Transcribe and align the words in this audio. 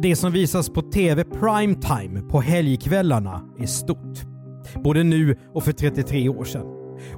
Det 0.00 0.16
som 0.16 0.32
visas 0.32 0.68
på 0.68 0.82
TV 0.82 1.24
primetime 1.24 2.20
på 2.30 2.40
helgkvällarna 2.40 3.42
är 3.58 3.66
stort. 3.66 4.18
Både 4.84 5.02
nu 5.02 5.36
och 5.54 5.64
för 5.64 5.72
33 5.72 6.28
år 6.28 6.44
sedan. 6.44 6.66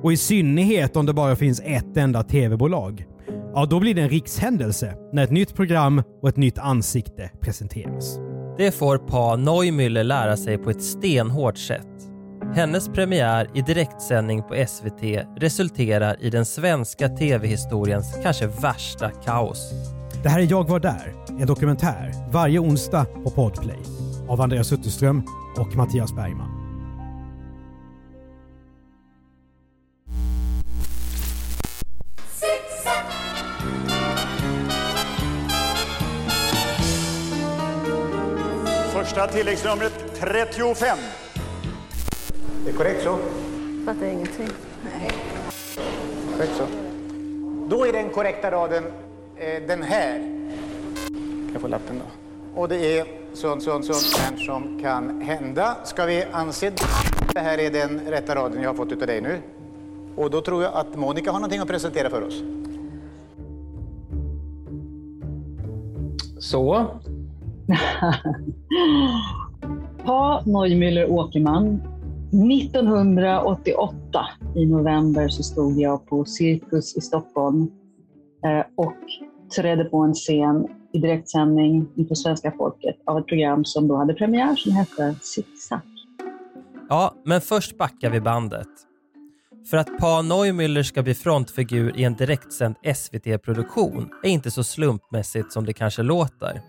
Och 0.02 0.12
i 0.12 0.16
synnerhet 0.16 0.96
om 0.96 1.06
det 1.06 1.12
bara 1.12 1.36
finns 1.36 1.60
ett 1.64 1.96
enda 1.96 2.22
TV-bolag. 2.22 3.04
Ja, 3.54 3.66
då 3.66 3.80
blir 3.80 3.94
det 3.94 4.02
en 4.02 4.08
rikshändelse 4.08 4.94
när 5.12 5.24
ett 5.24 5.30
nytt 5.30 5.54
program 5.54 6.02
och 6.22 6.28
ett 6.28 6.36
nytt 6.36 6.58
ansikte 6.58 7.30
presenteras. 7.40 8.18
Det 8.58 8.72
får 8.72 8.98
Pa 8.98 9.36
Neumüller 9.36 10.02
lära 10.02 10.36
sig 10.36 10.58
på 10.58 10.70
ett 10.70 10.82
stenhårt 10.82 11.58
sätt. 11.58 11.88
Hennes 12.54 12.88
premiär 12.88 13.50
i 13.54 13.62
direktsändning 13.62 14.42
på 14.42 14.64
SVT 14.68 15.26
resulterar 15.36 16.16
i 16.20 16.30
den 16.30 16.44
svenska 16.44 17.08
TV-historiens 17.08 18.14
kanske 18.22 18.46
värsta 18.46 19.10
kaos. 19.10 19.72
Det 20.24 20.30
här 20.30 20.40
är 20.40 20.50
Jag 20.50 20.68
var 20.68 20.80
där, 20.80 21.14
en 21.40 21.46
dokumentär 21.46 22.12
varje 22.32 22.58
onsdag 22.58 23.04
på 23.24 23.30
Podplay 23.30 23.78
av 24.28 24.40
Andreas 24.40 24.72
Utterström 24.72 25.22
och 25.56 25.76
Mattias 25.76 26.12
Bergman. 26.12 26.48
Första 38.92 39.26
tilläggsnumret 39.26 39.92
35. 40.20 40.98
Det 42.64 42.70
är 42.70 42.74
korrekt 42.74 43.02
så? 43.02 43.18
Fattar 43.86 44.06
ingenting. 44.06 44.48
Korrekt 46.36 46.56
så. 46.56 46.66
Då 47.68 47.86
är 47.86 47.92
den 47.92 48.10
korrekta 48.10 48.50
raden 48.50 48.84
den 49.66 49.82
här. 49.82 50.18
Kan 51.08 51.50
jag 51.52 51.60
få 51.60 51.68
lappen 51.68 51.98
då? 51.98 52.04
Och 52.60 52.68
det 52.68 52.98
är 52.98 53.06
sånt, 53.32 53.62
sånt, 53.62 53.84
sånt 53.84 54.16
här 54.18 54.36
som 54.36 54.80
kan 54.82 55.20
hända. 55.20 55.76
Ska 55.84 56.04
vi 56.04 56.24
anse 56.32 56.72
det 57.34 57.40
här 57.40 57.58
är 57.58 57.70
den 57.70 58.00
rätta 58.00 58.34
raden 58.34 58.62
jag 58.62 58.70
har 58.70 58.74
fått 58.74 58.92
utav 58.92 59.06
dig 59.06 59.20
nu? 59.20 59.38
Och 60.16 60.30
då 60.30 60.40
tror 60.40 60.62
jag 60.62 60.74
att 60.74 60.96
Monica 60.96 61.32
har 61.32 61.38
någonting 61.38 61.60
att 61.60 61.68
presentera 61.68 62.10
för 62.10 62.22
oss. 62.22 62.42
Så. 66.38 66.86
Pa 70.04 70.42
Neumüller 70.46 71.10
Åkerman. 71.10 71.80
1988 72.34 74.26
i 74.56 74.66
november 74.66 75.28
så 75.28 75.42
stod 75.42 75.80
jag 75.80 76.06
på 76.06 76.24
Cirkus 76.24 76.96
i 76.96 77.00
Stockholm 77.00 77.62
eh, 77.62 77.68
Eh, 78.44 78.64
och 78.76 78.96
trädde 79.56 79.84
på 79.84 79.98
en 79.98 80.14
scen 80.14 80.66
i 80.92 80.98
direktsändning 80.98 81.88
inför 81.96 82.14
svenska 82.14 82.52
folket 82.56 82.96
av 83.04 83.18
ett 83.18 83.26
program 83.26 83.64
som 83.64 83.88
då 83.88 83.96
hade 83.96 84.14
premiär 84.14 84.56
som 84.56 84.72
hette 84.72 85.14
Zigzag. 85.22 85.80
Ja, 86.88 87.14
men 87.24 87.40
först 87.40 87.78
backar 87.78 88.10
vi 88.10 88.20
bandet. 88.20 88.68
För 89.70 89.76
att 89.76 89.98
Pa 89.98 90.22
Neumüller 90.22 90.82
ska 90.82 91.02
bli 91.02 91.14
frontfigur 91.14 91.96
i 91.96 92.04
en 92.04 92.14
direktsänd 92.14 92.76
SVT-produktion 92.96 94.10
är 94.22 94.28
inte 94.28 94.50
så 94.50 94.64
slumpmässigt 94.64 95.52
som 95.52 95.64
det 95.64 95.72
kanske 95.72 96.02
låter. 96.02 96.60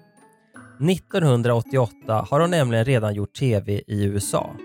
1988 0.90 2.25
har 2.30 2.40
hon 2.40 2.52
nämligen 2.52 2.85
redan 2.85 3.14
gjort 3.14 3.34
TV 3.34 3.81
i 3.88 4.06
USA. 4.06 4.56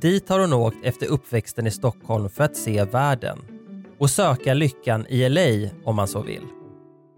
Dit 0.00 0.28
har 0.28 0.40
hon 0.40 0.52
åkt 0.52 0.76
efter 0.84 1.06
uppväxten 1.06 1.66
i 1.66 1.70
Stockholm 1.70 2.28
för 2.28 2.44
att 2.44 2.56
se 2.56 2.84
världen 2.84 3.38
och 3.98 4.10
söka 4.10 4.54
lyckan 4.54 5.06
i 5.08 5.28
LA 5.28 5.70
om 5.84 5.96
man 5.96 6.08
så 6.08 6.22
vill. 6.22 6.42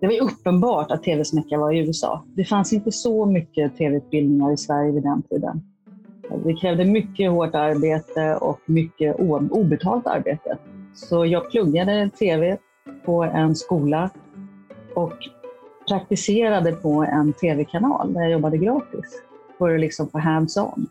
Det 0.00 0.06
var 0.06 0.14
ju 0.14 0.20
uppenbart 0.20 0.90
att 0.90 1.02
TV-snäcka 1.02 1.58
var 1.58 1.72
i 1.72 1.78
USA. 1.78 2.24
Det 2.36 2.44
fanns 2.44 2.72
inte 2.72 2.92
så 2.92 3.26
mycket 3.26 3.76
tv-utbildningar 3.76 4.52
i 4.52 4.56
Sverige 4.56 4.92
vid 4.92 5.02
den 5.02 5.22
tiden. 5.22 5.62
Det 6.44 6.54
krävde 6.54 6.84
mycket 6.84 7.30
hårt 7.30 7.54
arbete 7.54 8.36
och 8.40 8.60
mycket 8.66 9.16
obetalt 9.50 10.06
arbete. 10.06 10.58
Så 10.94 11.26
jag 11.26 11.50
pluggade 11.50 12.10
tv 12.18 12.58
på 13.04 13.22
en 13.22 13.54
skola 13.54 14.10
och 14.94 15.14
praktiserade 15.88 16.72
på 16.72 17.04
en 17.04 17.32
tv-kanal 17.32 18.12
där 18.12 18.20
jag 18.20 18.30
jobbade 18.30 18.58
gratis 18.58 19.22
för 19.58 19.74
att 19.74 19.80
liksom 19.80 20.08
få 20.08 20.18
hands-on. 20.18 20.86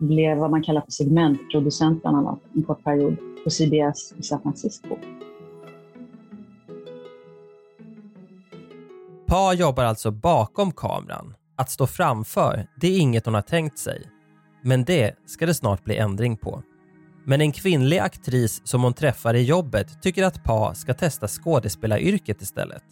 Blev 0.00 0.38
vad 0.38 0.50
man 0.50 0.62
kallar 0.62 0.80
för 0.80 0.90
segmentproducent 0.90 2.02
bland 2.02 2.16
annat 2.16 2.38
en 2.54 2.62
kort 2.62 2.84
period 2.84 3.16
på 3.44 3.50
CBS 3.50 4.12
i 4.18 4.22
San 4.22 4.42
Francisco. 4.42 4.96
Pa 9.26 9.52
jobbar 9.52 9.84
alltså 9.84 10.10
bakom 10.10 10.72
kameran. 10.72 11.34
Att 11.56 11.70
stå 11.70 11.86
framför, 11.86 12.66
det 12.80 12.86
är 12.86 12.98
inget 12.98 13.24
hon 13.24 13.34
har 13.34 13.42
tänkt 13.42 13.78
sig. 13.78 14.02
Men 14.62 14.84
det 14.84 15.14
ska 15.26 15.46
det 15.46 15.54
snart 15.54 15.84
bli 15.84 15.96
ändring 15.96 16.36
på. 16.36 16.62
Men 17.24 17.40
en 17.40 17.52
kvinnlig 17.52 17.98
aktris 17.98 18.60
som 18.64 18.82
hon 18.82 18.92
träffar 18.92 19.34
i 19.34 19.42
jobbet 19.42 20.02
tycker 20.02 20.24
att 20.24 20.44
Pa 20.44 20.74
ska 20.74 20.94
testa 20.94 21.28
skådespelaryrket 21.28 22.42
istället. 22.42 22.82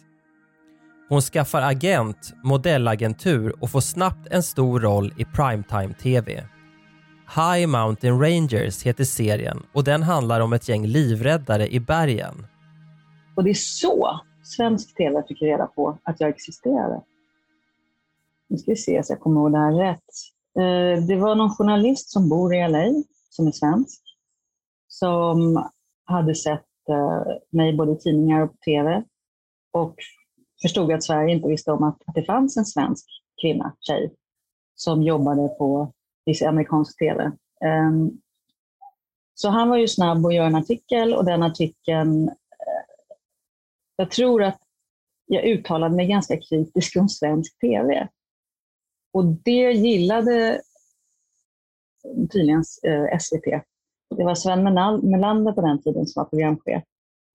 Hon 1.09 1.21
skaffar 1.21 1.61
agent, 1.61 2.33
modellagentur 2.43 3.63
och 3.63 3.69
får 3.69 3.81
snabbt 3.81 4.27
en 4.31 4.43
stor 4.43 4.79
roll 4.79 5.13
i 5.17 5.25
primetime-tv. 5.25 6.43
High 7.35 7.67
Mountain 7.67 8.19
Rangers 8.19 8.83
heter 8.83 9.03
serien 9.03 9.63
och 9.73 9.83
den 9.83 10.03
handlar 10.03 10.39
om 10.39 10.53
ett 10.53 10.69
gäng 10.69 10.85
livräddare 10.85 11.67
i 11.67 11.79
bergen. 11.79 12.47
Och 13.35 13.43
det 13.43 13.49
är 13.49 13.53
så 13.53 14.19
svensk 14.43 14.97
tv 14.97 15.23
fick 15.27 15.41
reda 15.41 15.67
på 15.67 15.97
att 16.03 16.19
jag 16.19 16.29
existerade. 16.29 17.01
Nu 18.49 18.57
ska 18.57 18.71
vi 18.71 18.77
se 18.77 19.03
så 19.03 19.13
jag 19.13 19.19
kommer 19.19 19.41
ihåg 19.41 19.51
det 19.51 19.57
här 19.57 19.71
rätt. 19.71 20.09
Eh, 20.59 21.05
det 21.07 21.15
var 21.15 21.35
någon 21.35 21.55
journalist 21.55 22.11
som 22.11 22.29
bor 22.29 22.55
i 22.55 22.67
LA, 22.67 23.03
som 23.29 23.47
är 23.47 23.51
svensk, 23.51 24.01
som 24.87 25.69
hade 26.05 26.35
sett 26.35 26.89
eh, 26.89 27.23
mig 27.49 27.77
både 27.77 27.91
i 27.91 27.97
tidningar 27.97 28.41
och 28.41 28.51
på 28.51 28.57
tv 28.65 29.03
och 29.71 29.95
förstod 30.61 30.91
att 30.91 31.03
Sverige 31.03 31.35
inte 31.35 31.47
visste 31.47 31.71
om 31.71 31.83
att 31.83 32.01
det 32.15 32.23
fanns 32.23 32.57
en 32.57 32.65
svensk 32.65 33.05
kvinna, 33.41 33.75
tjej, 33.79 34.13
som 34.75 35.03
jobbade 35.03 35.47
på 35.47 35.93
viss 36.25 36.41
amerikansk 36.41 36.99
tv. 36.99 37.31
Ehm, 37.65 38.11
så 39.33 39.49
han 39.49 39.69
var 39.69 39.77
ju 39.77 39.87
snabb 39.87 40.25
att 40.25 40.33
göra 40.33 40.47
en 40.47 40.55
artikel 40.55 41.13
och 41.13 41.25
den 41.25 41.43
artikeln, 41.43 42.27
eh, 42.29 42.33
jag 43.95 44.11
tror 44.11 44.43
att 44.43 44.61
jag 45.25 45.43
uttalade 45.43 45.95
mig 45.95 46.07
ganska 46.07 46.37
kritiskt 46.37 46.95
om 46.97 47.09
svensk 47.09 47.59
tv. 47.59 48.07
Och 49.13 49.25
det 49.25 49.71
gillade 49.71 50.61
tydligen 52.31 52.63
eh, 52.83 53.17
SVT. 53.19 53.63
Det 54.15 54.23
var 54.23 54.35
Sven 54.35 54.63
Melander 55.09 55.51
på 55.51 55.61
den 55.61 55.81
tiden 55.81 56.07
som 56.07 56.23
var 56.23 56.29
programchef. 56.29 56.83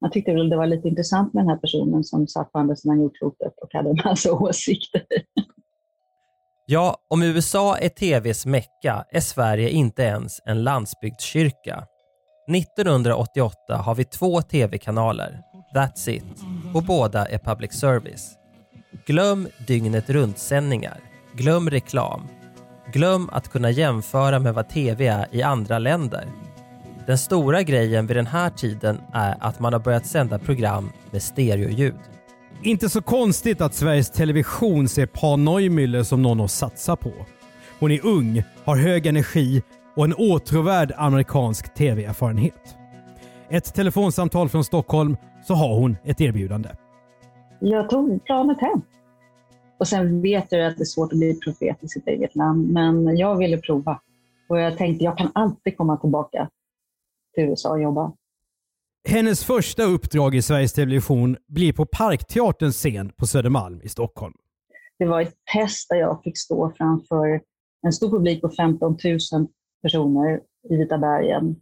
Jag 0.01 0.13
tyckte 0.13 0.33
väl 0.33 0.51
det 0.51 0.57
var 0.57 0.67
lite 0.67 0.89
intressant 0.89 1.35
med 1.35 1.45
den 1.45 1.49
här 1.49 1.57
personen 1.57 2.05
som 2.05 2.29
satt 2.29 2.53
på 2.53 2.59
andra 2.59 2.77
sidan 2.77 3.01
jordklotet 3.01 3.59
och 3.59 3.73
hade 3.73 3.91
en 3.91 4.01
massa 4.05 4.33
åsikter. 4.41 5.07
Ja, 6.67 6.97
om 7.11 7.23
USA 7.23 7.77
är 7.77 7.89
TVs 7.89 8.47
mecka 8.47 9.05
är 9.11 9.21
Sverige 9.21 9.69
inte 9.71 10.03
ens 10.03 10.41
en 10.45 10.63
landsbygdskyrka. 10.65 11.85
1988 12.55 13.77
har 13.77 13.95
vi 13.95 14.05
två 14.05 14.43
TV-kanaler, 14.43 15.41
that's 15.75 16.11
it, 16.11 16.25
och 16.75 16.83
båda 16.83 17.27
är 17.27 17.39
public 17.39 17.73
service. 17.73 18.33
Glöm 19.07 19.49
dygnet 19.67 20.11
runt-sändningar. 20.11 20.97
Glöm 21.33 21.71
reklam. 21.71 22.29
Glöm 22.93 23.31
att 23.33 23.49
kunna 23.49 23.71
jämföra 23.71 24.39
med 24.39 24.55
vad 24.55 24.69
TV 24.69 25.07
är 25.07 25.27
i 25.31 25.43
andra 25.43 25.79
länder. 25.79 26.29
Den 27.07 27.19
stora 27.19 27.63
grejen 27.63 28.07
vid 28.07 28.17
den 28.17 28.27
här 28.27 28.51
tiden 28.51 29.01
är 29.13 29.37
att 29.41 29.61
man 29.61 29.73
har 29.73 29.81
börjat 29.81 30.07
sända 30.07 30.39
program 30.39 30.93
med 31.11 31.23
stereoljud. 31.23 32.14
Inte 32.67 32.89
så 32.89 33.03
konstigt 33.03 33.61
att 33.61 33.75
Sveriges 33.75 34.11
Television 34.11 34.89
ser 34.89 35.07
Pa 35.07 35.37
Neumüller 35.37 36.03
som 36.03 36.23
någon 36.23 36.41
att 36.41 36.51
satsa 36.51 36.97
på. 36.97 37.13
Hon 37.81 37.91
är 37.91 38.07
ung, 38.07 38.43
har 38.65 38.77
hög 38.77 39.07
energi 39.07 39.63
och 39.97 40.05
en 40.05 40.15
åtråvärd 40.15 40.93
amerikansk 40.97 41.75
tv-erfarenhet. 41.75 42.77
Ett 43.49 43.75
telefonsamtal 43.75 44.49
från 44.49 44.65
Stockholm 44.65 45.17
så 45.47 45.55
har 45.55 45.75
hon 45.75 45.97
ett 46.05 46.21
erbjudande. 46.21 46.69
Jag 47.61 47.91
tog 47.91 48.25
planet 48.25 48.61
hem. 48.61 48.83
Och 49.79 49.89
sen 49.89 50.23
vet 50.23 50.53
jag 50.53 50.67
att 50.67 50.77
det 50.77 50.83
är 50.83 50.85
svårt 50.85 51.13
att 51.13 51.19
bli 51.19 51.41
profet 51.41 51.77
i 51.81 51.89
sitt 51.89 52.09
eget 52.09 52.37
land, 52.37 52.73
men 52.73 53.17
jag 53.17 53.37
ville 53.37 53.59
prova. 53.59 54.01
Och 54.49 54.61
jag 54.61 54.79
tänkte 54.79 55.05
jag 55.05 55.19
kan 55.19 55.31
alltid 55.35 55.77
komma 55.77 55.97
tillbaka 55.97 56.49
till 57.35 57.45
USA 57.45 57.71
och 57.71 57.83
jobba. 57.83 58.13
Hennes 59.09 59.45
första 59.45 59.83
uppdrag 59.83 60.35
i 60.35 60.43
Sveriges 60.43 60.73
Television 60.73 61.37
blir 61.49 61.73
på 61.73 61.87
Parkteaterns 61.87 62.77
scen 62.77 63.13
på 63.17 63.27
Södermalm 63.27 63.81
i 63.83 63.89
Stockholm. 63.89 64.35
Det 64.99 65.05
var 65.05 65.21
ett 65.21 65.35
test 65.53 65.89
där 65.89 65.97
jag 65.97 66.23
fick 66.25 66.39
stå 66.39 66.73
framför 66.77 67.41
en 67.87 67.93
stor 67.93 68.11
publik 68.11 68.41
på 68.41 68.49
15 68.49 68.97
000 69.05 69.19
personer 69.83 70.41
i 70.71 70.77
Vita 70.77 70.99
bergen. 70.99 71.57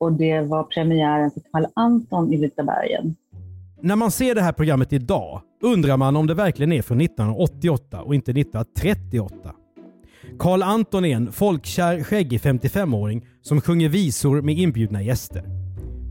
Och 0.00 0.12
det 0.12 0.40
var 0.40 0.64
premiären 0.64 1.30
för 1.30 1.42
Karl 1.52 1.64
Anton 1.74 2.32
i 2.32 2.36
Vita 2.36 2.64
bergen. 2.64 3.14
När 3.80 3.96
man 3.96 4.10
ser 4.10 4.34
det 4.34 4.42
här 4.42 4.52
programmet 4.52 4.92
idag 4.92 5.40
undrar 5.62 5.96
man 5.96 6.16
om 6.16 6.26
det 6.26 6.34
verkligen 6.34 6.72
är 6.72 6.82
från 6.82 7.00
1988 7.00 8.02
och 8.02 8.14
inte 8.14 8.30
1938. 8.30 9.54
Karl 10.38 10.62
Anton 10.62 11.04
är 11.04 11.16
en 11.16 11.32
folkkär, 11.32 12.02
skäggig 12.02 12.40
55-åring 12.40 13.26
som 13.42 13.60
sjunger 13.60 13.88
visor 13.88 14.42
med 14.42 14.58
inbjudna 14.58 15.02
gäster. 15.02 15.65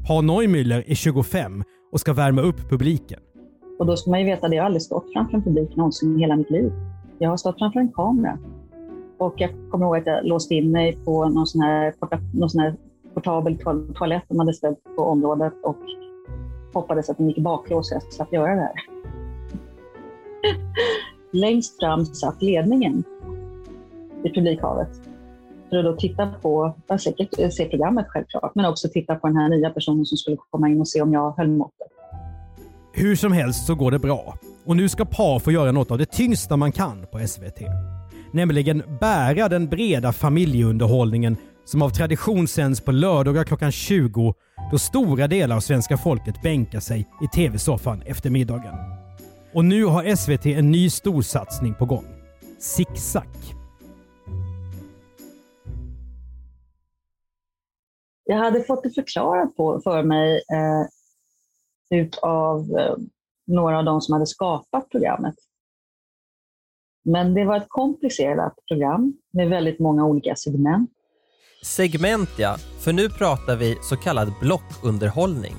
Paul 0.08 0.26
Neumüller 0.26 0.84
är 0.88 0.96
25 0.96 1.64
och 1.92 2.00
ska 2.00 2.14
värma 2.14 2.42
upp 2.42 2.70
publiken. 2.70 3.20
Och 3.80 3.86
då 3.86 3.98
ska 3.98 4.12
man 4.12 4.20
ju 4.20 4.26
veta 4.26 4.48
att 4.48 4.54
jag 4.54 4.62
har 4.62 4.66
aldrig 4.66 4.82
stått 4.82 5.14
framför 5.14 5.38
en 5.38 5.44
publik 5.44 5.76
någonsin 5.76 6.18
i 6.18 6.20
hela 6.20 6.36
mitt 6.36 6.50
liv. 6.50 6.72
Jag 7.20 7.30
har 7.30 7.38
stått 7.38 7.60
framför 7.60 7.80
en 7.80 7.92
kamera. 7.92 8.40
Och 9.18 9.34
jag 9.38 9.50
kommer 9.72 9.86
ihåg 9.86 9.98
att 9.98 10.06
jag 10.06 10.26
låste 10.26 10.56
in 10.56 10.72
mig 10.72 10.98
på 11.06 11.30
någon 11.30 11.48
sån 11.48 11.62
här, 11.62 11.94
någon 12.34 12.50
sån 12.50 12.62
här 12.62 12.76
portabel 13.14 13.58
toalett 13.96 14.24
de 14.28 14.40
hade 14.40 14.54
ställt 14.54 14.84
på 14.96 15.04
området 15.04 15.54
och 15.64 15.78
hoppades 16.74 17.10
att 17.10 17.18
den 17.18 17.28
gick 17.28 17.38
i 17.38 17.42
baklås 17.42 17.90
så 17.90 17.96
jag 17.96 18.14
slapp 18.14 18.34
göra 18.34 18.56
det 18.56 18.62
här. 18.62 18.74
Längst 21.32 21.80
fram 21.80 22.06
satt 22.06 22.42
ledningen 22.42 23.04
i 24.24 24.30
publikhavet 24.30 25.05
för 25.70 25.78
att 25.78 25.86
då 25.86 25.96
titta 25.96 26.28
på, 26.42 26.76
säkert 27.00 27.40
eh, 27.40 27.50
se 27.50 27.66
programmet 27.66 28.06
självklart, 28.10 28.52
men 28.56 28.66
också 28.66 28.88
titta 28.88 29.16
på 29.16 29.28
den 29.28 29.38
här 29.38 29.50
nya 29.50 29.70
personen 29.70 30.06
som 30.06 30.18
skulle 30.18 30.38
komma 30.50 30.70
in 30.70 30.80
och 30.80 30.88
se 30.88 31.02
om 31.02 31.14
jag 31.14 31.32
höll 31.38 31.48
måttet. 31.48 31.88
Hur 32.94 33.16
som 33.16 33.32
helst 33.32 33.66
så 33.66 33.76
går 33.76 33.92
det 33.92 34.00
bra. 34.00 34.38
Och 34.66 34.76
nu 34.78 34.90
ska 34.90 35.06
PAR 35.06 35.40
få 35.40 35.52
göra 35.52 35.72
något 35.72 35.92
av 35.92 35.98
det 35.98 36.06
tyngsta 36.06 36.58
man 36.58 36.72
kan 36.72 37.06
på 37.12 37.28
SVT. 37.28 37.62
Nämligen 38.32 38.84
bära 39.00 39.50
den 39.50 39.68
breda 39.68 40.14
familjeunderhållningen 40.14 41.38
som 41.66 41.82
av 41.82 41.90
tradition 41.90 42.48
sänds 42.48 42.82
på 42.82 42.92
lördagar 42.92 43.44
klockan 43.44 43.72
20 43.72 44.34
då 44.72 44.78
stora 44.78 45.28
delar 45.28 45.56
av 45.56 45.60
svenska 45.60 45.98
folket 45.98 46.42
bänkar 46.42 46.80
sig 46.80 47.08
i 47.24 47.28
tv-soffan 47.28 48.02
efter 48.06 48.30
middagen. 48.30 48.76
Och 49.54 49.66
nu 49.66 49.86
har 49.86 50.16
SVT 50.16 50.46
en 50.46 50.72
ny 50.72 50.90
storsatsning 50.90 51.74
på 51.74 51.86
gång. 51.86 52.06
Zigzag. 52.60 53.55
Jag 58.26 58.38
hade 58.38 58.64
fått 58.64 58.84
det 58.84 58.92
förklarat 58.92 59.56
på, 59.56 59.82
för 59.84 60.04
mig 60.04 60.36
eh, 60.36 60.88
utav 62.00 62.60
eh, 62.80 62.96
några 63.48 63.78
av 63.78 63.86
de 63.86 64.02
som 64.02 64.14
hade 64.14 64.26
skapat 64.26 64.90
programmet. 64.90 65.36
Men 67.04 67.34
det 67.34 67.46
var 67.46 67.58
ett 67.58 67.70
komplicerat 67.70 68.54
program 68.68 69.14
med 69.34 69.50
väldigt 69.50 69.80
många 69.80 70.06
olika 70.06 70.36
segment. 70.36 70.90
Segment 71.64 72.30
ja, 72.38 72.56
för 72.80 72.94
nu 72.94 73.10
pratar 73.10 73.56
vi 73.56 73.78
så 73.82 73.96
kallad 73.96 74.34
blockunderhållning. 74.42 75.56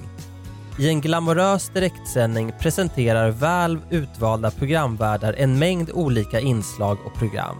I 0.79 0.89
en 0.89 1.01
glamorös 1.01 1.69
direktsändning 1.69 2.53
presenterar 2.61 3.31
väl 3.31 3.79
utvalda 3.91 4.51
programvärdar 4.51 5.33
en 5.33 5.59
mängd 5.59 5.91
olika 5.95 6.41
inslag 6.41 6.99
och 7.07 7.15
program. 7.15 7.57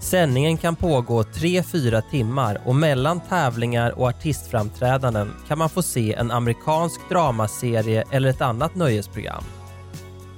Sändningen 0.00 0.56
kan 0.56 0.76
pågå 0.76 1.22
3-4 1.22 2.02
timmar 2.10 2.60
och 2.64 2.74
mellan 2.74 3.20
tävlingar 3.20 3.98
och 3.98 4.08
artistframträdanden 4.08 5.32
kan 5.48 5.58
man 5.58 5.70
få 5.70 5.82
se 5.82 6.14
en 6.14 6.30
amerikansk 6.30 7.00
dramaserie 7.08 8.04
eller 8.10 8.30
ett 8.30 8.40
annat 8.40 8.74
nöjesprogram. 8.74 9.44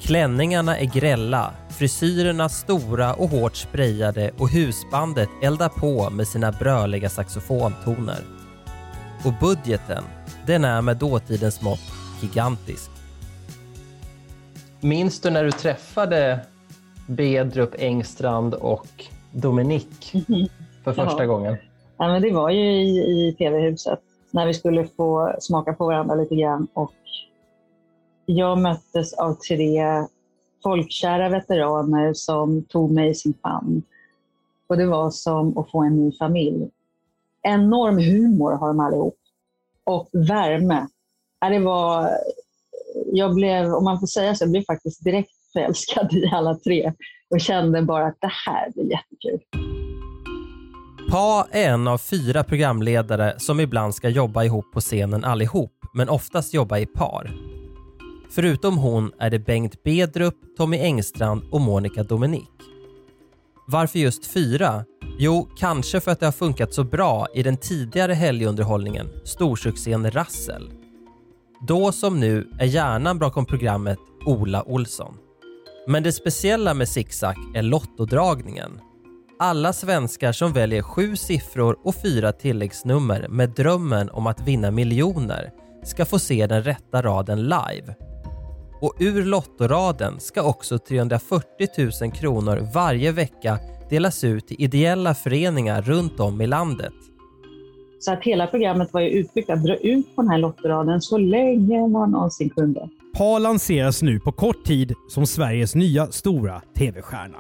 Klänningarna 0.00 0.78
är 0.78 0.84
grälla, 0.84 1.52
frisyrerna 1.70 2.48
stora 2.48 3.14
och 3.14 3.28
hårt 3.28 3.56
sprayade 3.56 4.30
och 4.38 4.48
husbandet 4.48 5.28
eldar 5.42 5.68
på 5.68 6.10
med 6.10 6.28
sina 6.28 6.52
bröliga 6.52 7.08
saxofontoner. 7.08 8.20
Och 9.24 9.32
budgeten, 9.40 10.04
den 10.46 10.64
är 10.64 10.82
med 10.82 10.96
dåtidens 10.96 11.62
mått 11.62 11.92
gigantisk. 12.20 12.90
Minns 14.80 15.20
du 15.20 15.30
när 15.30 15.44
du 15.44 15.50
träffade 15.50 16.40
Bedrup 17.06 17.74
Engstrand 17.78 18.54
och 18.54 18.86
Dominik 19.32 20.12
för 20.84 20.92
första 21.04 21.26
gången? 21.26 21.56
Ja, 21.96 22.08
men 22.08 22.22
det 22.22 22.32
var 22.32 22.50
ju 22.50 22.82
i, 22.82 23.28
i 23.28 23.34
TV-huset 23.38 24.00
när 24.30 24.46
vi 24.46 24.54
skulle 24.54 24.86
få 24.86 25.36
smaka 25.40 25.72
på 25.72 25.86
varandra 25.86 26.14
lite 26.14 26.36
grann. 26.36 26.68
Och 26.74 26.92
jag 28.26 28.58
möttes 28.58 29.12
av 29.12 29.34
tre 29.34 29.82
folkkära 30.62 31.28
veteraner 31.28 32.12
som 32.14 32.62
tog 32.62 32.90
mig 32.90 33.10
i 33.10 33.14
sin 33.14 33.34
famn. 33.42 33.82
Och 34.66 34.76
det 34.76 34.86
var 34.86 35.10
som 35.10 35.58
att 35.58 35.70
få 35.70 35.82
en 35.82 35.96
ny 35.96 36.12
familj. 36.12 36.70
Enorm 37.42 37.98
humor 37.98 38.52
har 38.52 38.68
de 38.68 38.80
allihop. 38.80 39.18
Och 39.84 40.08
värme. 40.12 40.86
Det 41.40 41.58
var, 41.58 42.10
jag 43.12 43.34
blev, 43.34 43.74
om 43.74 43.84
man 43.84 44.00
får 44.00 44.06
säga 44.06 44.34
så, 44.34 44.44
jag 44.44 44.50
blev 44.50 44.64
faktiskt 44.64 45.04
direkt 45.04 45.30
förälskad 45.52 46.12
i 46.12 46.30
alla 46.32 46.54
tre 46.54 46.92
och 47.30 47.40
kände 47.40 47.82
bara 47.82 48.06
att 48.06 48.18
det 48.20 48.32
här 48.46 48.70
blir 48.70 48.90
jättekul. 48.90 49.40
Pa 51.10 51.46
är 51.50 51.68
en 51.68 51.88
av 51.88 51.98
fyra 51.98 52.44
programledare 52.44 53.34
som 53.38 53.60
ibland 53.60 53.94
ska 53.94 54.08
jobba 54.08 54.44
ihop 54.44 54.72
på 54.72 54.80
scenen 54.80 55.24
allihop, 55.24 55.72
men 55.94 56.08
oftast 56.08 56.54
jobba 56.54 56.78
i 56.78 56.86
par. 56.86 57.30
Förutom 58.30 58.78
hon 58.78 59.12
är 59.18 59.30
det 59.30 59.38
Bengt 59.38 59.82
Bedrup, 59.82 60.34
Tommy 60.56 60.78
Engstrand 60.78 61.42
och 61.50 61.60
Monica 61.60 62.02
Dominik. 62.02 62.50
Varför 63.66 63.98
just 63.98 64.26
fyra? 64.26 64.84
Jo, 65.18 65.48
kanske 65.58 66.00
för 66.00 66.10
att 66.10 66.20
det 66.20 66.26
har 66.26 66.32
funkat 66.32 66.74
så 66.74 66.84
bra 66.84 67.26
i 67.34 67.42
den 67.42 67.56
tidigare 67.56 68.12
helgunderhållningen, 68.12 69.06
storsuccén 69.24 70.10
Rassel. 70.10 70.70
Då 71.68 71.92
som 71.92 72.20
nu 72.20 72.50
är 72.58 72.66
hjärnan 72.66 73.18
bakom 73.18 73.46
programmet 73.46 73.98
Ola 74.26 74.62
Olsson. 74.62 75.18
Men 75.86 76.02
det 76.02 76.12
speciella 76.12 76.74
med 76.74 76.88
Zigzag 76.88 77.36
är 77.54 77.62
lottodragningen. 77.62 78.80
Alla 79.38 79.72
svenskar 79.72 80.32
som 80.32 80.52
väljer 80.52 80.82
sju 80.82 81.16
siffror 81.16 81.76
och 81.84 81.94
fyra 81.94 82.32
tilläggsnummer 82.32 83.28
med 83.28 83.50
drömmen 83.50 84.10
om 84.10 84.26
att 84.26 84.48
vinna 84.48 84.70
miljoner 84.70 85.50
ska 85.84 86.04
få 86.04 86.18
se 86.18 86.46
den 86.46 86.62
rätta 86.62 87.02
raden 87.02 87.42
live. 87.42 87.94
Och 88.80 88.94
ur 88.98 89.24
lottoraden 89.24 90.20
ska 90.20 90.42
också 90.42 90.78
340 90.78 91.46
000 92.02 92.12
kronor 92.12 92.68
varje 92.74 93.12
vecka 93.12 93.58
delas 93.90 94.24
ut 94.24 94.46
till 94.46 94.62
ideella 94.62 95.14
föreningar 95.14 95.82
runt 95.82 96.20
om 96.20 96.40
i 96.40 96.46
landet. 96.46 96.94
Så 98.00 98.12
att 98.12 98.22
hela 98.22 98.46
programmet 98.46 98.92
var 98.92 99.00
ju 99.00 99.08
utbyggt 99.08 99.50
att 99.50 99.64
dra 99.64 99.76
ut 99.76 100.16
på 100.16 100.22
den 100.22 100.30
här 100.30 100.38
lottoraden 100.38 101.00
så 101.00 101.18
länge 101.18 101.88
man 101.88 102.10
någonsin 102.10 102.50
kunde. 102.50 102.88
PA 103.18 103.38
lanseras 103.38 104.02
nu 104.02 104.20
på 104.20 104.32
kort 104.32 104.64
tid 104.64 104.94
som 105.08 105.26
Sveriges 105.26 105.74
nya 105.74 106.06
stora 106.06 106.62
tv-stjärna. 106.76 107.38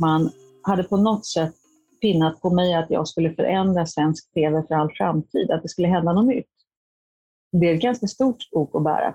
Man 0.00 0.30
hade 0.62 0.84
på 0.84 0.96
något 0.96 1.26
sätt 1.26 1.54
pinnat 2.00 2.40
på 2.40 2.50
mig 2.50 2.74
att 2.74 2.90
jag 2.90 3.08
skulle 3.08 3.34
förändra 3.34 3.86
svensk 3.86 4.32
tv 4.34 4.62
för 4.68 4.74
all 4.74 4.90
framtid, 4.92 5.50
att 5.50 5.62
det 5.62 5.68
skulle 5.68 5.88
hända 5.88 6.12
något 6.12 6.26
nytt. 6.26 6.46
Det 7.52 7.70
är 7.70 7.74
ett 7.74 7.82
ganska 7.82 8.06
stort 8.06 8.36
ok 8.50 8.74
att 8.74 8.84
bära. 8.84 9.14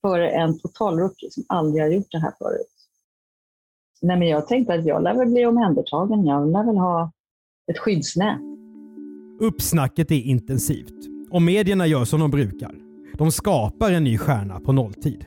För 0.00 0.20
en 0.20 0.58
totalrookie 0.58 1.30
som 1.30 1.44
aldrig 1.48 1.82
har 1.82 1.90
gjort 1.90 2.10
det 2.10 2.18
här 2.18 2.32
förut. 2.38 2.74
Nej, 4.02 4.18
men 4.18 4.28
jag 4.28 4.46
tänkte 4.46 4.74
att 4.74 4.86
jag 4.86 5.02
lär 5.02 5.14
väl 5.14 5.28
bli 5.28 5.46
omhändertagen. 5.46 6.26
Jag 6.26 6.52
lär 6.52 6.64
väl 6.64 6.76
ha 6.76 7.12
ett 7.70 7.78
skyddsnät. 7.78 8.40
Uppsnacket 9.40 10.10
är 10.10 10.22
intensivt 10.22 11.06
och 11.30 11.42
medierna 11.42 11.86
gör 11.86 12.04
som 12.04 12.20
de 12.20 12.30
brukar. 12.30 12.87
De 13.12 13.32
skapar 13.32 13.92
en 13.92 14.04
ny 14.04 14.18
stjärna 14.18 14.60
på 14.60 14.72
nolltid. 14.72 15.24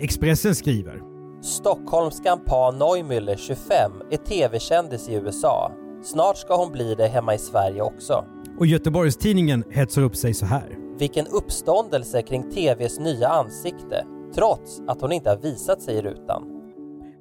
Expressen 0.00 0.54
skriver 0.54 1.02
Stockholmskan 1.42 2.40
Pa 2.46 2.70
Neumüller, 2.70 3.36
25, 3.36 3.92
är 4.10 4.16
tv-kändis 4.16 5.08
i 5.08 5.14
USA. 5.14 5.72
Snart 6.02 6.36
ska 6.36 6.56
hon 6.56 6.72
bli 6.72 6.94
det 6.94 7.06
hemma 7.06 7.34
i 7.34 7.38
Sverige 7.38 7.82
också. 7.82 8.24
och 8.58 8.66
Göteborgstidningen 8.66 9.64
hetsar 9.70 10.02
upp 10.02 10.16
sig 10.16 10.34
så 10.34 10.46
här. 10.46 10.76
Vilken 10.98 11.26
uppståndelse 11.26 12.22
kring 12.22 12.50
TVs 12.50 12.98
nya 12.98 13.28
ansikte, 13.28 14.06
trots 14.34 14.80
att 14.88 15.00
hon 15.00 15.12
inte 15.12 15.30
har 15.30 15.36
visat 15.36 15.82
sig 15.82 15.94
i 15.94 16.02
rutan. 16.02 16.42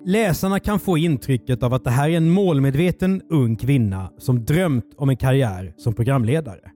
Läsarna 0.05 0.59
kan 0.59 0.79
få 0.79 0.97
intrycket 0.97 1.63
av 1.63 1.73
att 1.73 1.83
det 1.83 1.89
här 1.89 2.09
är 2.09 2.17
en 2.17 2.29
målmedveten 2.29 3.21
ung 3.29 3.55
kvinna 3.55 4.11
som 4.17 4.45
drömt 4.45 4.93
om 4.97 5.09
en 5.09 5.17
karriär 5.17 5.73
som 5.77 5.93
programledare. 5.93 6.71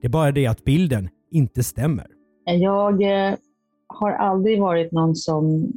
Det 0.00 0.06
är 0.06 0.10
bara 0.10 0.32
det 0.32 0.46
att 0.46 0.64
bilden 0.64 1.08
inte 1.30 1.62
stämmer. 1.62 2.06
Jag 2.58 3.02
eh, 3.02 3.34
har 3.86 4.12
aldrig 4.12 4.60
varit 4.60 4.92
någon 4.92 5.16
som 5.16 5.72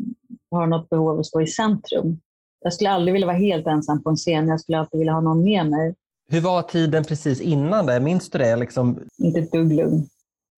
har 0.51 0.67
något 0.67 0.89
behov 0.89 1.09
av 1.09 1.19
att 1.19 1.25
stå 1.25 1.41
i 1.41 1.47
centrum. 1.47 2.19
Jag 2.63 2.73
skulle 2.73 2.89
aldrig 2.89 3.13
vilja 3.13 3.27
vara 3.27 3.37
helt 3.37 3.67
ensam 3.67 4.03
på 4.03 4.09
en 4.09 4.15
scen. 4.15 4.47
Jag 4.47 4.59
skulle 4.59 4.79
alltid 4.79 4.99
vilja 4.99 5.13
ha 5.13 5.21
någon 5.21 5.43
med 5.43 5.69
mig. 5.69 5.95
Hur 6.29 6.41
var 6.41 6.61
tiden 6.61 7.03
precis 7.03 7.41
innan 7.41 7.85
det? 7.85 7.99
Minns 7.99 8.29
du 8.29 8.37
det? 8.37 8.55
Liksom... 8.55 8.99
Inte 9.17 9.39
ett 9.39 9.51
dugg 9.51 9.73
lugn. 9.73 10.07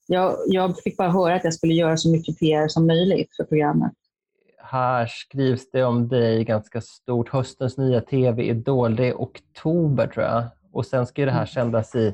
Jag, 0.08 0.36
jag 0.48 0.78
fick 0.80 0.98
bara 0.98 1.10
höra 1.10 1.36
att 1.36 1.44
jag 1.44 1.54
skulle 1.54 1.74
göra 1.74 1.98
så 1.98 2.12
mycket 2.12 2.40
PR 2.40 2.68
som 2.68 2.88
möjligt 2.88 3.36
för 3.36 3.44
programmet. 3.44 3.92
Här 4.58 5.06
skrivs 5.08 5.72
det 5.72 5.84
om 5.84 6.08
dig 6.08 6.44
ganska 6.44 6.82
stort. 6.82 7.30
Höstens 7.30 7.78
nya 7.78 8.02
TV-idol, 8.02 8.96
det 8.96 9.08
är 9.08 9.14
oktober 9.14 10.08
tror 10.08 10.26
jag. 10.26 10.44
Och 10.72 10.86
sen 10.86 11.06
ska 11.06 11.26
det 11.26 11.32
här 11.32 11.46
sändas 11.46 11.96
i, 11.96 12.14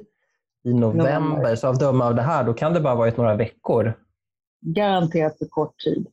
i 0.64 0.74
november. 0.74 1.56
Så 1.56 1.68
av 1.68 1.78
döma 1.78 2.06
av 2.06 2.16
det 2.16 2.22
här, 2.22 2.44
då 2.44 2.54
kan 2.54 2.74
det 2.74 2.80
bara 2.82 2.96
varit 2.96 3.18
några 3.18 3.36
veckor. 3.36 3.94
Garanterat 4.66 5.38
för 5.38 5.46
kort 5.46 5.76
tid. 5.86 6.08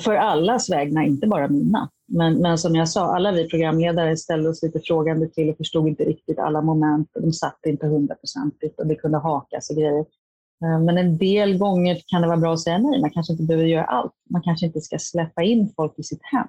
För 0.00 0.14
allas 0.14 0.70
vägnar, 0.70 1.02
inte 1.02 1.26
bara 1.26 1.48
mina. 1.48 1.90
Men, 2.08 2.34
men 2.38 2.58
som 2.58 2.74
jag 2.74 2.88
sa, 2.88 3.16
alla 3.16 3.32
vi 3.32 3.48
programledare 3.48 4.16
ställde 4.16 4.48
oss 4.48 4.62
lite 4.62 4.80
frågande 4.80 5.28
till 5.28 5.50
och 5.50 5.56
förstod 5.56 5.88
inte 5.88 6.04
riktigt 6.04 6.38
alla 6.38 6.62
moment. 6.62 7.08
Och 7.14 7.22
de 7.22 7.32
satt 7.32 7.58
inte 7.66 7.86
hundraprocentigt 7.86 8.80
och 8.80 8.86
det 8.86 8.94
kunde 8.94 9.18
hakas 9.18 9.70
och 9.70 9.76
grejer. 9.76 10.04
Eh, 10.64 10.80
Men 10.80 10.98
en 10.98 11.18
del 11.18 11.58
gånger 11.58 12.00
kan 12.06 12.22
det 12.22 12.28
vara 12.28 12.38
bra 12.38 12.52
att 12.52 12.60
säga 12.60 12.78
nej. 12.78 13.00
Man 13.00 13.10
kanske 13.10 13.32
inte 13.32 13.44
behöver 13.44 13.66
göra 13.66 13.84
allt. 13.84 14.12
Man 14.30 14.42
kanske 14.42 14.66
inte 14.66 14.80
ska 14.80 14.98
släppa 14.98 15.42
in 15.42 15.72
folk 15.76 15.98
i 15.98 16.02
sitt 16.02 16.22
hem. 16.22 16.48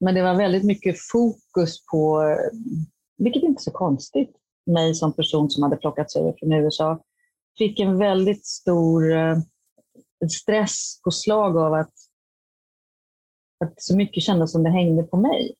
Men 0.00 0.14
det 0.14 0.22
var 0.22 0.34
väldigt 0.34 0.64
mycket 0.64 0.96
fokus 1.12 1.86
på, 1.86 2.22
eh, 2.22 2.58
vilket 3.18 3.42
inte 3.42 3.60
är 3.60 3.62
så 3.62 3.70
konstigt, 3.70 4.36
mig 4.66 4.94
som 4.94 5.12
person 5.12 5.50
som 5.50 5.62
hade 5.62 5.76
plockats 5.76 6.16
över 6.16 6.34
från 6.38 6.52
USA, 6.52 7.00
fick 7.58 7.80
en 7.80 7.98
väldigt 7.98 8.46
stor 8.46 9.12
eh, 9.12 9.38
stress 10.30 11.00
på 11.04 11.10
slag 11.10 11.56
av 11.56 11.74
att, 11.74 11.92
att 13.64 13.82
så 13.82 13.96
mycket 13.96 14.22
kändes 14.22 14.52
som 14.52 14.62
det 14.62 14.70
hängde 14.70 15.02
på 15.02 15.16
mig. 15.16 15.54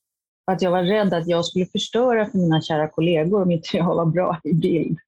Att 0.46 0.62
jag 0.62 0.70
var 0.70 0.82
rädd 0.82 1.14
att 1.14 1.26
jag 1.26 1.44
skulle 1.44 1.66
förstöra 1.66 2.30
för 2.30 2.38
mina 2.38 2.62
kära 2.62 2.88
kollegor 2.88 3.42
om 3.42 3.50
inte 3.50 3.68
jag 3.76 3.94
var 3.94 4.06
bra 4.06 4.40
i 4.44 4.52
bild. 4.52 4.98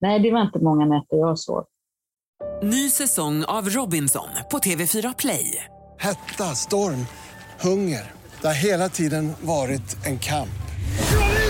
Nej, 0.00 0.20
det 0.20 0.30
var 0.30 0.40
inte 0.40 0.58
många 0.58 0.86
nätter 0.86 1.16
jag 1.16 1.38
sov. 1.38 1.64
Ny 2.62 2.90
säsong 2.90 3.44
av 3.44 3.68
Robinson 3.68 4.28
på 4.50 4.58
TV4 4.58 5.14
Play. 5.18 5.64
Hetta, 5.98 6.44
storm, 6.44 7.06
hunger. 7.60 8.12
Det 8.40 8.46
har 8.46 8.54
hela 8.54 8.88
tiden 8.88 9.32
varit 9.42 10.06
en 10.06 10.18
kamp. 10.18 10.69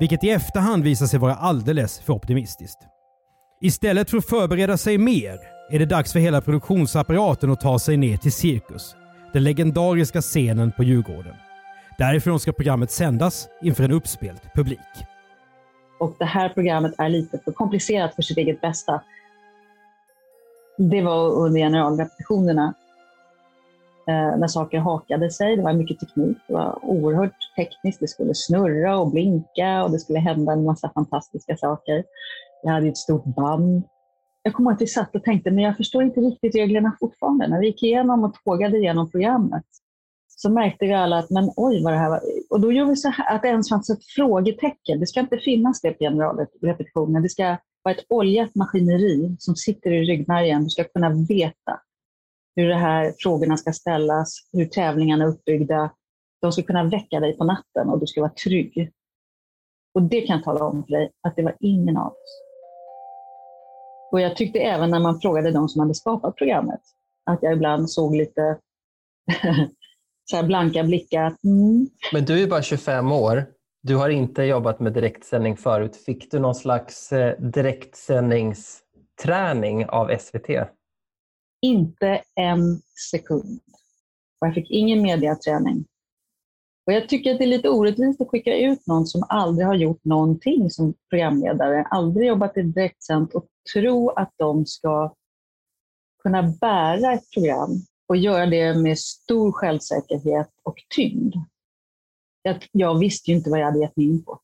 Vilket 0.00 0.24
i 0.24 0.30
efterhand 0.30 0.84
visar 0.84 1.06
sig 1.06 1.18
vara 1.18 1.34
alldeles 1.34 2.00
för 2.00 2.12
optimistiskt. 2.12 2.78
Istället 3.60 4.10
för 4.10 4.18
att 4.18 4.26
förbereda 4.26 4.76
sig 4.76 4.98
mer 4.98 5.40
är 5.70 5.78
det 5.78 5.86
dags 5.86 6.12
för 6.12 6.20
hela 6.20 6.40
produktionsapparaten 6.40 7.50
att 7.50 7.60
ta 7.60 7.78
sig 7.78 7.96
ner 7.96 8.16
till 8.16 8.32
Cirkus. 8.32 8.96
Den 9.32 9.44
legendariska 9.44 10.20
scenen 10.20 10.72
på 10.72 10.82
Djurgården. 10.84 11.34
Därifrån 11.98 12.40
ska 12.40 12.52
programmet 12.52 12.90
sändas 12.90 13.48
inför 13.62 13.84
en 13.84 13.92
uppspelt 13.92 14.54
publik. 14.54 14.78
Och 15.98 16.16
det 16.18 16.24
här 16.24 16.48
programmet 16.48 16.94
är 16.98 17.08
lite 17.08 17.38
för 17.38 17.52
komplicerat 17.52 18.14
för 18.14 18.22
sitt 18.22 18.38
eget 18.38 18.60
bästa. 18.60 19.02
Det 20.78 21.02
var 21.02 21.30
under 21.30 21.60
generalrepetitionerna. 21.60 22.74
Eh, 24.10 24.38
när 24.38 24.46
saker 24.46 24.78
hakade 24.78 25.30
sig. 25.30 25.56
Det 25.56 25.62
var 25.62 25.72
mycket 25.72 26.00
teknik. 26.00 26.36
Det 26.46 26.52
var 26.52 26.78
oerhört 26.84 27.36
tekniskt. 27.56 28.00
Det 28.00 28.08
skulle 28.08 28.34
snurra 28.34 28.98
och 28.98 29.10
blinka 29.10 29.84
och 29.84 29.90
det 29.90 29.98
skulle 29.98 30.18
hända 30.18 30.52
en 30.52 30.64
massa 30.64 30.90
fantastiska 30.94 31.56
saker. 31.56 32.04
Jag 32.62 32.72
hade 32.72 32.88
ett 32.88 32.96
stort 32.96 33.24
band. 33.24 33.82
Jag 34.42 34.54
kommer 34.54 34.70
ihåg 34.70 34.76
att 34.76 34.82
vi 34.82 34.86
satt 34.86 35.14
och 35.14 35.24
tänkte, 35.24 35.50
men 35.50 35.64
jag 35.64 35.76
förstår 35.76 36.02
inte 36.02 36.20
riktigt 36.20 36.54
reglerna 36.54 36.96
fortfarande. 37.00 37.48
När 37.48 37.60
vi 37.60 37.66
gick 37.66 37.82
igenom 37.82 38.24
och 38.24 38.34
tågade 38.44 38.78
igenom 38.78 39.10
programmet 39.10 39.64
så 40.28 40.50
märkte 40.50 40.84
vi 40.84 40.92
alla 40.94 41.18
att, 41.18 41.30
men 41.30 41.50
oj 41.56 41.82
vad 41.84 41.92
det 41.92 41.98
här 41.98 42.10
var. 42.10 42.20
Och 42.50 42.60
då 42.60 42.72
gjorde 42.72 42.90
vi 42.90 42.96
så 42.96 43.08
här, 43.08 43.34
att 43.34 43.42
det 43.42 43.48
ens 43.48 43.68
fanns 43.68 43.90
ett 43.90 44.04
frågetecken. 44.16 45.00
Det 45.00 45.06
ska 45.06 45.20
inte 45.20 45.38
finnas 45.38 45.80
det 45.80 45.90
på 45.90 46.04
generalrepetitionen. 46.04 47.22
Det 47.22 47.28
ska 47.28 47.56
vara 47.82 47.94
ett 47.94 48.04
oljat 48.08 48.54
maskineri 48.54 49.36
som 49.38 49.56
sitter 49.56 49.90
i 49.90 50.04
ryggmärgen. 50.04 50.64
Du 50.64 50.70
ska 50.70 50.84
kunna 50.84 51.10
veta 51.28 51.80
hur 52.56 52.68
de 52.68 52.74
här 52.74 53.14
frågorna 53.18 53.56
ska 53.56 53.72
ställas, 53.72 54.34
hur 54.52 54.66
tävlingarna 54.66 55.24
är 55.24 55.28
uppbyggda. 55.28 55.90
De 56.40 56.52
ska 56.52 56.62
kunna 56.62 56.84
väcka 56.84 57.20
dig 57.20 57.36
på 57.36 57.44
natten 57.44 57.88
och 57.88 58.00
du 58.00 58.06
ska 58.06 58.20
vara 58.20 58.32
trygg. 58.44 58.92
Och 59.94 60.02
det 60.02 60.20
kan 60.20 60.36
jag 60.36 60.44
tala 60.44 60.64
om 60.64 60.84
för 60.84 60.92
dig, 60.92 61.10
att 61.22 61.36
det 61.36 61.42
var 61.42 61.56
ingen 61.60 61.96
av 61.96 62.06
oss. 62.06 62.42
Och 64.12 64.20
jag 64.20 64.36
tyckte 64.36 64.58
även 64.58 64.90
när 64.90 65.00
man 65.00 65.20
frågade 65.20 65.50
de 65.50 65.68
som 65.68 65.80
hade 65.80 65.94
skapat 65.94 66.36
programmet, 66.36 66.80
att 67.24 67.42
jag 67.42 67.52
ibland 67.52 67.90
såg 67.90 68.16
lite 68.16 68.58
så 70.30 70.36
här 70.36 70.42
blanka 70.42 70.84
blickar. 70.84 71.36
Mm. 71.44 71.86
Men 72.12 72.24
du 72.24 72.42
är 72.42 72.46
bara 72.46 72.62
25 72.62 73.12
år. 73.12 73.46
Du 73.82 73.96
har 73.96 74.08
inte 74.08 74.42
jobbat 74.42 74.80
med 74.80 74.92
direktsändning 74.92 75.56
förut. 75.56 75.96
Fick 75.96 76.30
du 76.30 76.38
någon 76.38 76.54
slags 76.54 77.12
eh, 77.12 77.40
direktsändningsträning 77.40 79.88
av 79.88 80.16
SVT? 80.18 80.50
Inte 81.62 82.22
en 82.34 82.82
sekund. 83.10 83.60
Och 84.40 84.46
jag 84.46 84.54
fick 84.54 84.70
ingen 84.70 85.02
mediaträning. 85.02 85.84
Och 86.86 86.92
jag 86.92 87.08
tycker 87.08 87.32
att 87.32 87.38
det 87.38 87.44
är 87.44 87.48
lite 87.48 87.68
orättvist 87.68 88.20
att 88.20 88.28
skicka 88.28 88.56
ut 88.56 88.86
någon 88.86 89.06
som 89.06 89.24
aldrig 89.28 89.66
har 89.66 89.74
gjort 89.74 90.04
någonting 90.04 90.70
som 90.70 90.94
programledare, 91.10 91.84
aldrig 91.90 92.28
jobbat 92.28 92.56
i 92.56 92.62
direktsänd 92.62 93.30
och 93.34 93.46
tro 93.72 94.10
att 94.10 94.32
de 94.36 94.66
ska 94.66 95.14
kunna 96.22 96.42
bära 96.42 97.12
ett 97.12 97.30
program 97.34 97.70
och 98.08 98.16
göra 98.16 98.46
det 98.46 98.74
med 98.74 98.98
stor 98.98 99.52
självsäkerhet 99.52 100.50
och 100.62 100.76
tyngd. 100.94 101.34
Jag, 102.42 102.66
jag 102.72 102.98
visste 102.98 103.30
ju 103.30 103.36
inte 103.36 103.50
vad 103.50 103.60
jag 103.60 103.66
hade 103.66 103.80
gett 103.80 103.96
mig 103.96 104.06
in 104.06 104.24
på. 104.24 104.40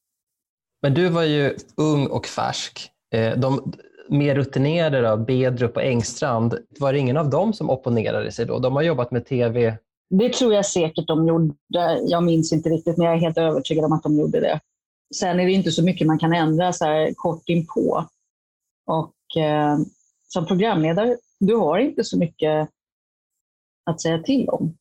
Men 0.82 0.94
du 0.94 1.08
var 1.08 1.22
ju 1.22 1.56
ung 1.76 2.06
och 2.06 2.26
färsk. 2.26 2.90
Eh, 3.14 3.38
de 3.38 3.72
mer 4.08 4.34
rutinerade, 4.34 5.00
då, 5.00 5.16
Bedrup 5.16 5.76
och 5.76 5.82
Engstrand, 5.82 6.58
var 6.80 6.92
det 6.92 6.98
ingen 6.98 7.16
av 7.16 7.30
dem 7.30 7.52
som 7.52 7.70
opponerade 7.70 8.32
sig 8.32 8.46
då? 8.46 8.58
De 8.58 8.76
har 8.76 8.82
jobbat 8.82 9.10
med 9.10 9.26
tv. 9.26 9.78
Det 10.10 10.32
tror 10.32 10.54
jag 10.54 10.66
säkert 10.66 11.06
de 11.06 11.26
gjorde. 11.26 11.54
Jag 12.06 12.22
minns 12.22 12.52
inte 12.52 12.68
riktigt, 12.68 12.96
men 12.96 13.06
jag 13.06 13.16
är 13.16 13.20
helt 13.20 13.38
övertygad 13.38 13.84
om 13.84 13.92
att 13.92 14.02
de 14.02 14.18
gjorde 14.18 14.40
det. 14.40 14.60
Sen 15.14 15.40
är 15.40 15.46
det 15.46 15.52
inte 15.52 15.72
så 15.72 15.84
mycket 15.84 16.06
man 16.06 16.18
kan 16.18 16.32
ändra 16.32 16.72
så 16.72 16.84
här 16.84 17.12
kort 17.14 17.48
inpå. 17.48 18.04
Och 18.86 19.42
eh, 19.42 19.78
som 20.28 20.46
programledare, 20.46 21.16
du 21.40 21.54
har 21.54 21.78
inte 21.78 22.04
så 22.04 22.18
mycket 22.18 22.68
att 23.90 24.00
säga 24.00 24.22
till 24.22 24.48
om. 24.48 24.76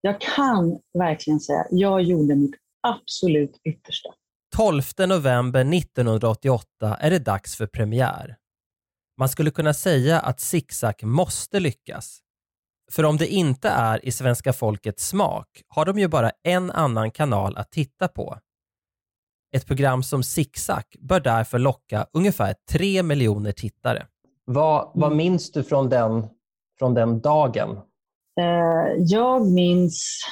Jag 0.00 0.20
kan 0.20 0.78
verkligen 0.98 1.40
säga, 1.40 1.66
jag 1.70 2.02
gjorde 2.02 2.34
mitt 2.34 2.54
absolut 2.80 3.60
yttersta. 3.64 4.14
12 4.56 4.82
november 4.98 5.60
1988 5.60 6.96
är 7.00 7.10
det 7.10 7.18
dags 7.18 7.56
för 7.56 7.66
premiär. 7.66 8.36
Man 9.18 9.28
skulle 9.28 9.50
kunna 9.50 9.74
säga 9.74 10.20
att 10.20 10.40
Zigzag 10.40 10.94
måste 11.02 11.60
lyckas. 11.60 12.18
För 12.92 13.04
om 13.04 13.16
det 13.16 13.26
inte 13.26 13.68
är 13.68 14.04
i 14.04 14.12
svenska 14.12 14.52
folkets 14.52 15.08
smak 15.08 15.62
har 15.68 15.84
de 15.84 15.98
ju 15.98 16.08
bara 16.08 16.30
en 16.42 16.70
annan 16.70 17.10
kanal 17.10 17.56
att 17.56 17.70
titta 17.70 18.08
på. 18.08 18.38
Ett 19.56 19.66
program 19.66 20.02
som 20.02 20.22
Zigzag 20.22 20.84
bör 21.00 21.20
därför 21.20 21.58
locka 21.58 22.06
ungefär 22.12 22.54
3 22.70 23.02
miljoner 23.02 23.52
tittare. 23.52 24.06
Vad, 24.44 24.90
vad 24.94 25.16
minns 25.16 25.52
du 25.52 25.64
från 25.64 25.88
den, 25.88 26.28
från 26.78 26.94
den 26.94 27.20
dagen? 27.20 27.70
Eh, 28.40 28.94
jag 28.98 29.46
minns 29.46 30.24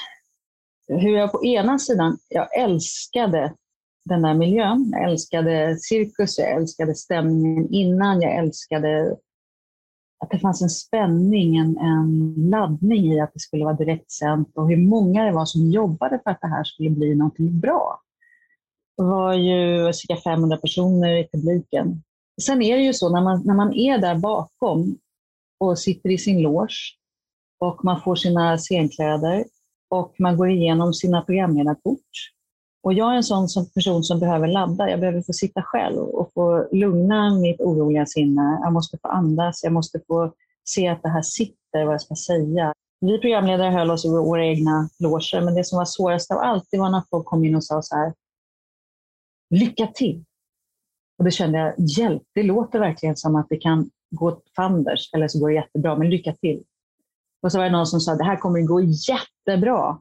hur 0.89 1.17
jag 1.17 1.33
på 1.33 1.45
ena 1.45 1.79
sidan, 1.79 2.19
jag 2.29 2.59
älskade 2.59 3.55
den 4.05 4.23
där 4.23 4.35
miljön. 4.35 4.89
Jag 4.93 5.11
älskade 5.11 5.77
cirkus, 5.81 6.39
jag 6.39 6.51
älskade 6.51 6.95
stämningen 6.95 7.69
innan, 7.71 8.21
jag 8.21 8.37
älskade 8.37 9.17
att 10.25 10.31
det 10.31 10.39
fanns 10.39 10.63
en 10.63 10.71
spänning, 10.71 11.57
en, 11.57 11.79
en 11.79 12.35
laddning 12.51 13.13
i 13.13 13.21
att 13.21 13.35
det 13.35 13.41
skulle 13.41 13.65
vara 13.65 13.75
direktsänt 13.75 14.53
och 14.55 14.69
hur 14.69 14.77
många 14.77 15.25
det 15.25 15.33
var 15.33 15.45
som 15.45 15.71
jobbade 15.71 16.21
för 16.25 16.31
att 16.31 16.41
det 16.41 16.49
här 16.49 16.65
skulle 16.65 16.91
bli 16.91 17.15
någonting 17.15 17.61
bra. 17.61 18.01
Det 18.97 19.03
var 19.03 19.35
ju 19.35 19.93
cirka 19.93 20.17
500 20.17 20.57
personer 20.57 21.17
i 21.17 21.29
publiken. 21.33 22.03
Sen 22.43 22.63
är 22.63 22.77
det 22.77 22.83
ju 22.83 22.93
så 22.93 23.09
när 23.09 23.21
man, 23.21 23.43
när 23.45 23.55
man 23.55 23.75
är 23.75 23.99
där 23.99 24.19
bakom 24.19 24.99
och 25.61 25.79
sitter 25.79 26.11
i 26.11 26.19
sin 26.19 26.43
loge 26.43 26.97
och 27.59 27.85
man 27.85 28.01
får 28.01 28.17
sina 28.17 28.59
scenkläder 28.59 29.45
och 29.91 30.15
man 30.19 30.37
går 30.37 30.51
igenom 30.51 30.95
sina 30.95 31.23
programledarkort. 31.23 32.11
Och 32.83 32.93
jag 32.93 33.13
är 33.13 33.17
en 33.17 33.25
sån 33.25 33.49
som 33.49 33.71
person 33.71 34.03
som 34.03 34.21
behöver 34.21 34.49
ladda. 34.49 34.91
Jag 34.91 35.01
behöver 35.01 35.23
få 35.23 35.33
sitta 35.33 35.63
själv 35.63 35.99
och 35.99 36.33
få 36.35 36.69
lugna 36.73 37.35
mitt 37.35 37.61
oroliga 37.61 38.07
sinne. 38.07 38.59
Jag 38.63 38.73
måste 38.73 38.99
få 38.99 39.09
andas, 39.09 39.63
jag 39.63 39.73
måste 39.73 40.01
få 40.07 40.33
se 40.65 40.89
att 40.89 41.03
det 41.03 41.09
här 41.09 41.23
sitter, 41.23 41.85
vad 41.85 41.95
jag 41.95 42.01
ska 42.01 42.15
säga. 42.15 42.75
Vi 43.01 43.19
programledare 43.19 43.71
höll 43.71 43.91
oss 43.91 44.05
i 44.05 44.09
våra 44.09 44.45
egna 44.45 44.89
loger, 44.99 45.41
men 45.41 45.55
det 45.55 45.65
som 45.65 45.79
var 45.79 45.85
svårast 45.85 46.31
av 46.31 46.39
allt, 46.39 46.69
det 46.71 46.79
var 46.79 46.91
när 46.91 47.03
folk 47.11 47.27
kom 47.27 47.45
in 47.45 47.57
och 47.57 47.65
sa 47.65 47.83
så 47.83 47.97
här, 47.97 48.15
lycka 49.51 49.87
till. 49.87 50.25
Och 51.19 51.25
då 51.25 51.31
kände 51.31 51.59
jag, 51.59 51.75
hjälp, 51.79 52.23
det 52.35 52.43
låter 52.43 52.79
verkligen 52.79 53.17
som 53.17 53.37
att 53.37 53.49
det 53.49 53.57
kan 53.57 53.91
gå 54.11 54.41
fanders, 54.57 55.11
eller 55.15 55.29
så 55.29 55.39
går 55.41 55.49
det 55.49 55.55
jättebra, 55.55 55.97
men 55.97 56.11
lycka 56.11 56.33
till. 56.33 56.63
Och 57.43 57.53
så 57.53 57.59
var 57.59 57.65
det 57.65 57.71
någon 57.71 57.87
som 57.87 58.01
sa, 58.01 58.15
det 58.15 58.25
här 58.25 58.37
kommer 58.37 58.61
att 58.61 58.67
gå 58.67 58.81
jättebra. 58.81 60.01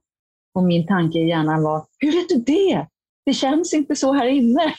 Och 0.60 0.66
min 0.66 0.88
tanke 0.88 1.20
i 1.20 1.28
hjärnan 1.28 1.64
var, 1.64 1.86
hur 2.00 2.12
vet 2.12 2.30
du 2.30 2.54
det? 2.54 2.88
Det 3.26 3.34
känns 3.34 3.74
inte 3.74 3.96
så 3.96 4.14
här 4.14 4.28
inne. 4.28 4.76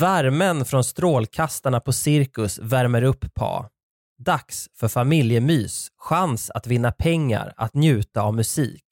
Värmen 0.00 0.64
från 0.64 0.84
strålkastarna 0.84 1.80
på 1.80 1.92
Cirkus 1.92 2.58
värmer 2.58 3.02
upp 3.02 3.34
Pa. 3.34 3.68
Dags 4.18 4.68
för 4.74 4.88
familjemys, 4.88 5.88
chans 5.96 6.50
att 6.50 6.66
vinna 6.66 6.92
pengar, 6.92 7.52
att 7.56 7.74
njuta 7.74 8.22
av 8.22 8.34
musik. 8.34 8.84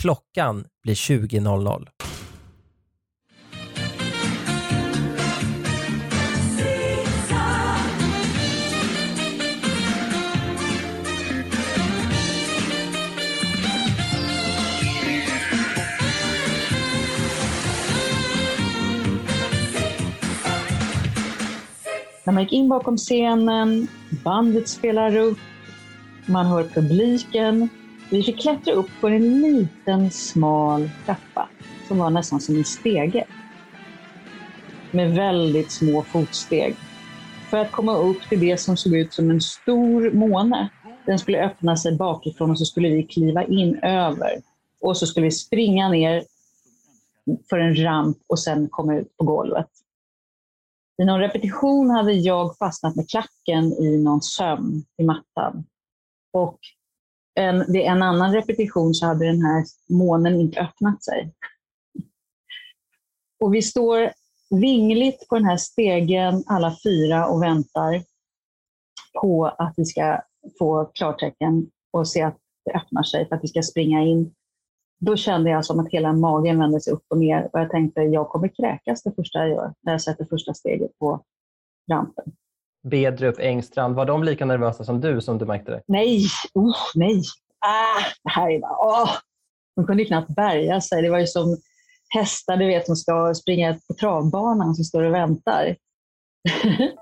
Klockan 0.00 0.64
blir 0.82 0.94
20.00. 0.94 1.86
När 22.24 22.32
man 22.32 22.42
gick 22.42 22.52
in 22.52 22.68
bakom 22.68 22.96
scenen, 22.96 23.88
bandet 24.24 24.68
spelar 24.68 25.16
upp, 25.16 25.38
man 26.26 26.46
hör 26.46 26.64
publiken. 26.64 27.68
Vi 28.10 28.22
fick 28.22 28.40
klättra 28.40 28.72
upp 28.72 28.90
på 29.00 29.08
en 29.08 29.40
liten 29.40 30.10
smal 30.10 30.90
trappa 31.06 31.48
som 31.88 31.98
var 31.98 32.10
nästan 32.10 32.40
som 32.40 32.56
en 32.56 32.64
stege. 32.64 33.24
Med 34.90 35.14
väldigt 35.14 35.70
små 35.70 36.02
fotsteg. 36.02 36.76
För 37.50 37.58
att 37.58 37.72
komma 37.72 37.96
upp 37.96 38.28
till 38.28 38.40
det 38.40 38.56
som 38.56 38.76
såg 38.76 38.96
ut 38.96 39.12
som 39.12 39.30
en 39.30 39.40
stor 39.40 40.10
måne. 40.10 40.68
Den 41.06 41.18
skulle 41.18 41.44
öppna 41.44 41.76
sig 41.76 41.96
bakifrån 41.96 42.50
och 42.50 42.58
så 42.58 42.64
skulle 42.64 42.88
vi 42.88 43.02
kliva 43.02 43.44
in 43.44 43.78
över. 43.82 44.42
Och 44.80 44.96
så 44.96 45.06
skulle 45.06 45.24
vi 45.24 45.30
springa 45.30 45.88
ner 45.88 46.24
för 47.50 47.58
en 47.58 47.84
ramp 47.84 48.18
och 48.26 48.38
sen 48.38 48.68
komma 48.68 48.96
ut 48.96 49.16
på 49.16 49.24
golvet. 49.24 49.68
I 51.02 51.04
någon 51.04 51.20
repetition 51.20 51.90
hade 51.90 52.12
jag 52.12 52.56
fastnat 52.56 52.96
med 52.96 53.10
klacken 53.10 53.64
i 53.72 53.98
någon 53.98 54.22
söm 54.22 54.84
i 54.98 55.04
mattan. 55.04 55.64
Och 56.32 56.58
en, 57.34 57.72
vid 57.72 57.82
en 57.82 58.02
annan 58.02 58.32
repetition 58.32 58.94
så 58.94 59.06
hade 59.06 59.26
den 59.26 59.42
här 59.42 59.64
månen 59.88 60.40
inte 60.40 60.60
öppnat 60.60 61.04
sig. 61.04 61.32
Och 63.40 63.54
vi 63.54 63.62
står 63.62 64.12
vingligt 64.50 65.28
på 65.28 65.34
den 65.34 65.44
här 65.44 65.56
stegen, 65.56 66.44
alla 66.46 66.76
fyra, 66.84 67.26
och 67.26 67.42
väntar 67.42 68.04
på 69.20 69.46
att 69.46 69.74
vi 69.76 69.84
ska 69.84 70.20
få 70.58 70.84
klartecken 70.84 71.70
och 71.92 72.08
se 72.08 72.22
att 72.22 72.38
det 72.64 72.72
öppnar 72.72 73.02
sig 73.02 73.28
för 73.28 73.36
att 73.36 73.44
vi 73.44 73.48
ska 73.48 73.62
springa 73.62 74.02
in. 74.02 74.34
Då 75.04 75.16
kände 75.16 75.50
jag 75.50 75.64
som 75.64 75.80
att 75.80 75.88
hela 75.90 76.12
magen 76.12 76.58
vände 76.58 76.80
sig 76.80 76.92
upp 76.92 77.04
och 77.08 77.18
ner 77.18 77.50
och 77.52 77.60
jag 77.60 77.70
tänkte 77.70 78.00
jag 78.00 78.28
kommer 78.28 78.48
kräkas 78.48 79.02
det 79.02 79.12
första 79.16 79.38
jag 79.38 79.48
gör 79.48 79.74
när 79.80 79.92
jag 79.92 80.02
sätter 80.02 80.24
första 80.24 80.54
steget 80.54 80.98
på 80.98 81.22
rampen. 81.90 82.24
Bedrup, 82.82 83.38
Engstrand, 83.38 83.94
var 83.94 84.06
de 84.06 84.24
lika 84.24 84.44
nervösa 84.44 84.84
som 84.84 85.00
du 85.00 85.20
som 85.20 85.38
du 85.38 85.44
märkte 85.44 85.70
det? 85.70 85.82
Nej, 85.86 86.26
oh, 86.54 86.76
nej. 86.94 87.22
Ah, 87.66 88.02
det 88.24 88.30
här 88.30 88.50
är 88.50 88.60
bara, 88.60 88.76
åh. 88.80 89.10
De 89.76 89.86
kunde 89.86 90.04
knappt 90.04 90.34
bärga 90.34 90.80
sig. 90.80 91.02
Det 91.02 91.10
var 91.10 91.18
ju 91.18 91.26
som 91.26 91.56
hästar 92.08 92.56
du 92.56 92.66
vet 92.66 92.86
som 92.86 92.96
ska 92.96 93.34
springa 93.34 93.78
på 93.88 93.94
travbanan 93.94 94.74
som 94.74 94.84
står 94.84 95.02
och 95.02 95.14
väntar. 95.14 95.76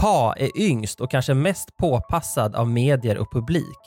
Pa 0.00 0.34
är 0.36 0.60
yngst 0.60 1.00
och 1.00 1.10
kanske 1.10 1.34
mest 1.34 1.76
påpassad 1.76 2.56
av 2.56 2.68
medier 2.68 3.18
och 3.18 3.32
publik. 3.32 3.78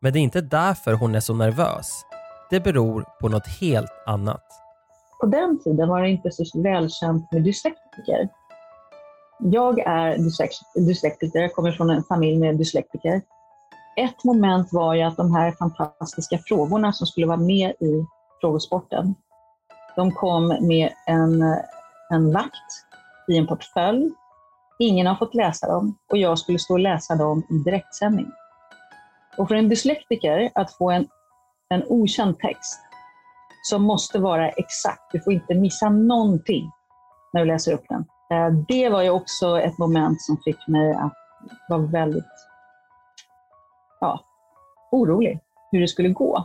Men 0.00 0.12
det 0.12 0.18
är 0.18 0.22
inte 0.22 0.40
därför 0.40 0.92
hon 0.92 1.14
är 1.14 1.20
så 1.20 1.34
nervös. 1.34 2.04
Det 2.50 2.60
beror 2.60 3.04
på 3.20 3.28
något 3.28 3.46
helt 3.46 3.92
annat. 4.06 4.44
På 5.20 5.26
den 5.26 5.58
tiden 5.64 5.88
var 5.88 6.02
det 6.02 6.08
inte 6.08 6.30
så 6.30 6.62
välkänt 6.62 7.32
med 7.32 7.42
dyslektiker. 7.42 8.28
Jag 9.38 9.78
är 9.78 10.18
dyslektiker, 10.74 11.40
jag 11.40 11.52
kommer 11.52 11.72
från 11.72 11.90
en 11.90 12.02
familj 12.04 12.38
med 12.38 12.56
dyslektiker. 12.56 13.22
Ett 13.96 14.24
moment 14.24 14.72
var 14.72 14.94
ju 14.94 15.02
att 15.02 15.16
de 15.16 15.34
här 15.34 15.52
fantastiska 15.52 16.38
frågorna 16.38 16.92
som 16.92 17.06
skulle 17.06 17.26
vara 17.26 17.36
med 17.36 17.70
i 17.70 18.06
frågesporten, 18.40 19.14
de 19.96 20.12
kom 20.12 20.46
med 20.60 20.92
en, 21.06 21.42
en 22.10 22.32
vakt 22.32 22.86
i 23.28 23.36
en 23.36 23.46
portfölj. 23.46 24.10
Ingen 24.78 25.06
har 25.06 25.14
fått 25.14 25.34
läsa 25.34 25.68
dem 25.68 25.98
och 26.10 26.18
jag 26.18 26.38
skulle 26.38 26.58
stå 26.58 26.74
och 26.74 26.80
läsa 26.80 27.14
dem 27.14 27.42
i 27.50 27.54
direktsändning. 27.54 28.26
Och 29.36 29.48
för 29.48 29.54
en 29.54 29.68
dyslektiker 29.68 30.50
att 30.54 30.72
få 30.72 30.90
en 30.90 31.08
en 31.74 31.84
okänd 31.88 32.38
text 32.38 32.80
som 33.62 33.82
måste 33.82 34.18
vara 34.18 34.48
exakt. 34.48 35.12
Du 35.12 35.20
får 35.20 35.32
inte 35.32 35.54
missa 35.54 35.88
någonting 35.88 36.70
när 37.32 37.40
du 37.40 37.46
läser 37.46 37.72
upp 37.72 37.84
den. 37.88 38.04
Eh, 38.30 38.52
det 38.68 38.88
var 38.88 39.02
ju 39.02 39.10
också 39.10 39.60
ett 39.60 39.78
moment 39.78 40.22
som 40.22 40.36
fick 40.44 40.68
mig 40.68 40.92
att 40.92 41.12
vara 41.68 41.80
väldigt 41.80 42.24
ja, 44.00 44.20
orolig 44.92 45.40
hur 45.70 45.80
det 45.80 45.88
skulle 45.88 46.08
gå. 46.08 46.44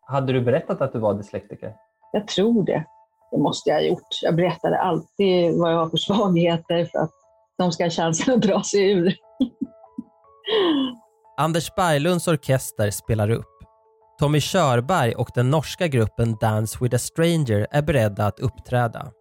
Hade 0.00 0.32
du 0.32 0.40
berättat 0.40 0.80
att 0.80 0.92
du 0.92 0.98
var 0.98 1.14
dyslektiker? 1.14 1.74
Jag 2.12 2.28
tror 2.28 2.64
det. 2.64 2.84
Det 3.30 3.38
måste 3.38 3.70
jag 3.70 3.76
ha 3.76 3.82
gjort. 3.82 4.08
Jag 4.22 4.36
berättade 4.36 4.78
alltid 4.78 5.58
vad 5.58 5.72
jag 5.72 5.78
har 5.78 5.88
för 5.88 5.96
svagheter 5.96 6.84
för 6.84 6.98
att 6.98 7.10
de 7.58 7.72
ska 7.72 7.84
ha 7.84 7.90
chansen 7.90 8.34
att 8.34 8.42
dra 8.42 8.62
sig 8.62 8.90
ur. 8.90 9.14
Anders 11.36 11.74
Berglunds 11.74 12.28
orkester 12.28 12.90
spelar 12.90 13.30
upp. 13.30 13.55
Tommy 14.18 14.40
Körberg 14.40 15.14
och 15.14 15.30
den 15.34 15.50
norska 15.50 15.88
gruppen 15.88 16.36
Dance 16.40 16.78
with 16.80 16.94
a 16.94 16.98
Stranger 16.98 17.66
är 17.70 17.82
beredda 17.82 18.26
att 18.26 18.40
uppträda. 18.40 19.12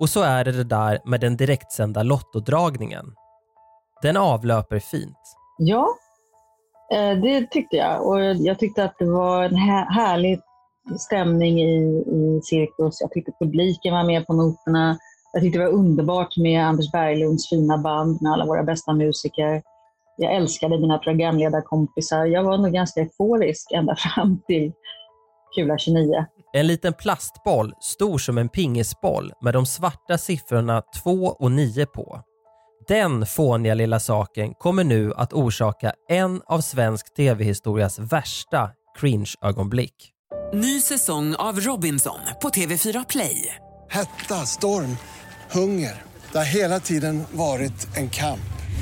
Och 0.00 0.08
så 0.08 0.22
är 0.22 0.44
det 0.44 0.52
det 0.52 0.64
där 0.64 1.00
med 1.04 1.20
den 1.20 1.36
direktsända 1.36 2.02
lottodragningen. 2.02 3.04
Den 4.02 4.16
avlöper 4.16 4.78
fint. 4.78 5.18
Ja, 5.58 5.88
eh, 6.94 7.20
det 7.20 7.50
tyckte 7.50 7.76
jag. 7.76 8.06
Och 8.06 8.20
jag 8.20 8.58
tyckte 8.58 8.84
att 8.84 8.98
det 8.98 9.10
var 9.10 9.44
en 9.44 9.56
härlig 9.88 10.40
stämning 10.98 11.60
i, 11.60 12.04
i 12.06 12.40
cirkus. 12.44 13.00
Jag 13.00 13.10
tyckte 13.10 13.32
publiken 13.40 13.94
var 13.94 14.04
med 14.04 14.26
på 14.26 14.32
noterna. 14.32 14.98
Jag 15.32 15.42
tyckte 15.42 15.58
det 15.58 15.64
var 15.64 15.72
underbart 15.72 16.36
med 16.36 16.66
Anders 16.66 16.92
Berglunds 16.92 17.48
fina 17.48 17.78
band 17.78 18.22
med 18.22 18.32
alla 18.32 18.46
våra 18.46 18.62
bästa 18.62 18.92
musiker 18.92 19.62
jag 20.18 20.36
älskade 20.36 20.78
mina 20.78 20.98
programledarkompisar. 20.98 22.26
Jag 22.26 22.42
var 22.42 22.58
nog 22.58 22.72
ganska 22.72 23.00
euforisk 23.00 23.72
ända 23.72 23.96
fram 24.14 24.40
till 24.46 24.72
Kula 25.56 25.78
29. 25.78 26.24
En 26.52 26.66
liten 26.66 26.92
plastboll 26.92 27.72
stor 27.80 28.18
som 28.18 28.38
en 28.38 28.48
pingisboll 28.48 29.32
med 29.40 29.54
de 29.54 29.66
svarta 29.66 30.18
siffrorna 30.18 30.82
2 31.02 31.10
och 31.10 31.52
9 31.52 31.86
på. 31.86 32.22
Den 32.88 33.26
fåniga 33.26 33.74
lilla 33.74 34.00
saken 34.00 34.54
kommer 34.54 34.84
nu 34.84 35.14
att 35.14 35.32
orsaka 35.32 35.92
en 36.08 36.42
av 36.46 36.60
svensk 36.60 37.14
tv-historias 37.14 37.98
värsta 37.98 38.70
cringe-ögonblick. 38.98 40.12
Ny 40.52 40.80
säsong 40.80 41.34
av 41.34 41.60
Robinson 41.60 42.20
på 42.42 42.48
TV4 42.48 43.06
Play. 43.08 43.54
Hetta, 43.90 44.34
storm, 44.34 44.96
hunger. 45.50 46.02
Det 46.32 46.38
har 46.38 46.44
hela 46.44 46.80
tiden 46.80 47.24
varit 47.32 47.96
en 47.96 48.10
kamp. 48.10 48.57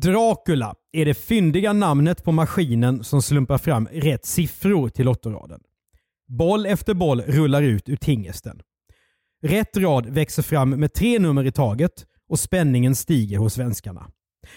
Dracula 0.00 0.74
är 0.92 1.04
det 1.04 1.14
fyndiga 1.14 1.72
namnet 1.72 2.24
på 2.24 2.32
maskinen 2.32 3.04
som 3.04 3.22
slumpar 3.22 3.58
fram 3.58 3.88
rätt 3.92 4.24
siffror 4.24 4.88
till 4.88 5.04
lottoraden. 5.04 5.60
Boll 6.28 6.66
efter 6.66 6.94
boll 6.94 7.20
rullar 7.20 7.62
ut 7.62 7.88
ur 7.88 7.96
tingesten. 7.96 8.60
Rätt 9.42 9.76
rad 9.76 10.06
växer 10.06 10.42
fram 10.42 10.70
med 10.70 10.92
tre 10.92 11.18
nummer 11.18 11.44
i 11.44 11.52
taget 11.52 12.06
och 12.28 12.38
spänningen 12.38 12.94
stiger 12.94 13.38
hos 13.38 13.54
svenskarna. 13.54 14.10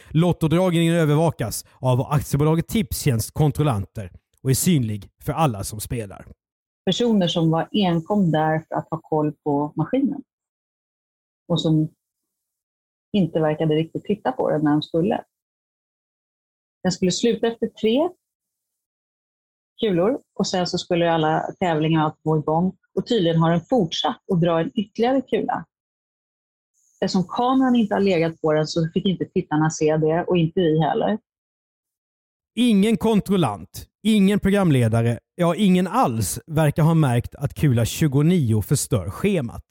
Lottodragningen 0.10 0.96
övervakas 0.96 1.66
av 1.80 2.02
aktiebolaget 2.02 2.68
Tipstjänst 2.68 3.32
kontrollanter 3.32 4.12
och 4.44 4.50
är 4.50 4.54
synlig 4.54 5.10
för 5.24 5.34
alla 5.34 5.64
som 5.64 5.80
spelar. 5.80 6.26
Personer 6.86 7.28
som 7.28 7.52
var 7.52 7.68
enkom 7.72 8.32
där 8.32 8.64
för 8.68 8.76
att 8.76 8.88
ha 8.92 9.02
koll 9.02 9.34
på 9.44 9.74
maskinen. 9.76 10.22
Och 11.48 11.62
som 11.62 11.90
inte 13.14 13.40
verkade 13.40 13.76
riktigt 13.76 14.04
titta 14.04 14.32
på 14.32 14.50
den 14.50 14.64
när 14.64 14.72
de 14.72 14.82
skulle. 14.82 15.24
Den 16.84 16.92
skulle 16.92 17.12
sluta 17.12 17.48
efter 17.48 17.68
tre 17.68 18.10
kulor 19.80 20.20
och 20.36 20.48
sen 20.48 20.68
så 20.68 20.78
skulle 20.78 21.12
alla 21.12 21.42
tävlingar 21.60 22.04
allt 22.04 22.24
gå 22.24 22.38
igång. 22.38 22.78
Och 22.96 23.08
tydligen 23.08 23.38
har 23.38 23.52
den 23.52 23.62
fortsatt 23.62 24.22
att 24.34 24.42
dra 24.42 24.60
en 24.60 24.72
ytterligare 24.76 25.22
kula. 25.22 25.66
Eftersom 27.02 27.24
kameran 27.24 27.76
inte 27.76 27.96
har 27.96 28.02
legat 28.02 28.42
på 28.42 28.54
den 28.54 28.68
så 28.68 28.90
fick 28.94 29.06
inte 29.06 29.26
tittarna 29.26 29.70
se 29.70 29.98
det 29.98 30.24
och 30.24 30.38
inte 30.38 30.60
vi 30.60 30.80
heller. 30.80 31.18
Ingen 32.56 32.98
kontrollant, 32.98 33.88
ingen 34.04 34.40
programledare, 34.40 35.20
ja 35.36 35.56
ingen 35.56 35.88
alls 35.88 36.40
verkar 36.48 36.84
ha 36.84 36.94
märkt 36.94 37.36
att 37.36 37.54
kula 37.54 37.86
29 37.86 38.62
förstör 38.62 39.10
schemat. 39.10 39.66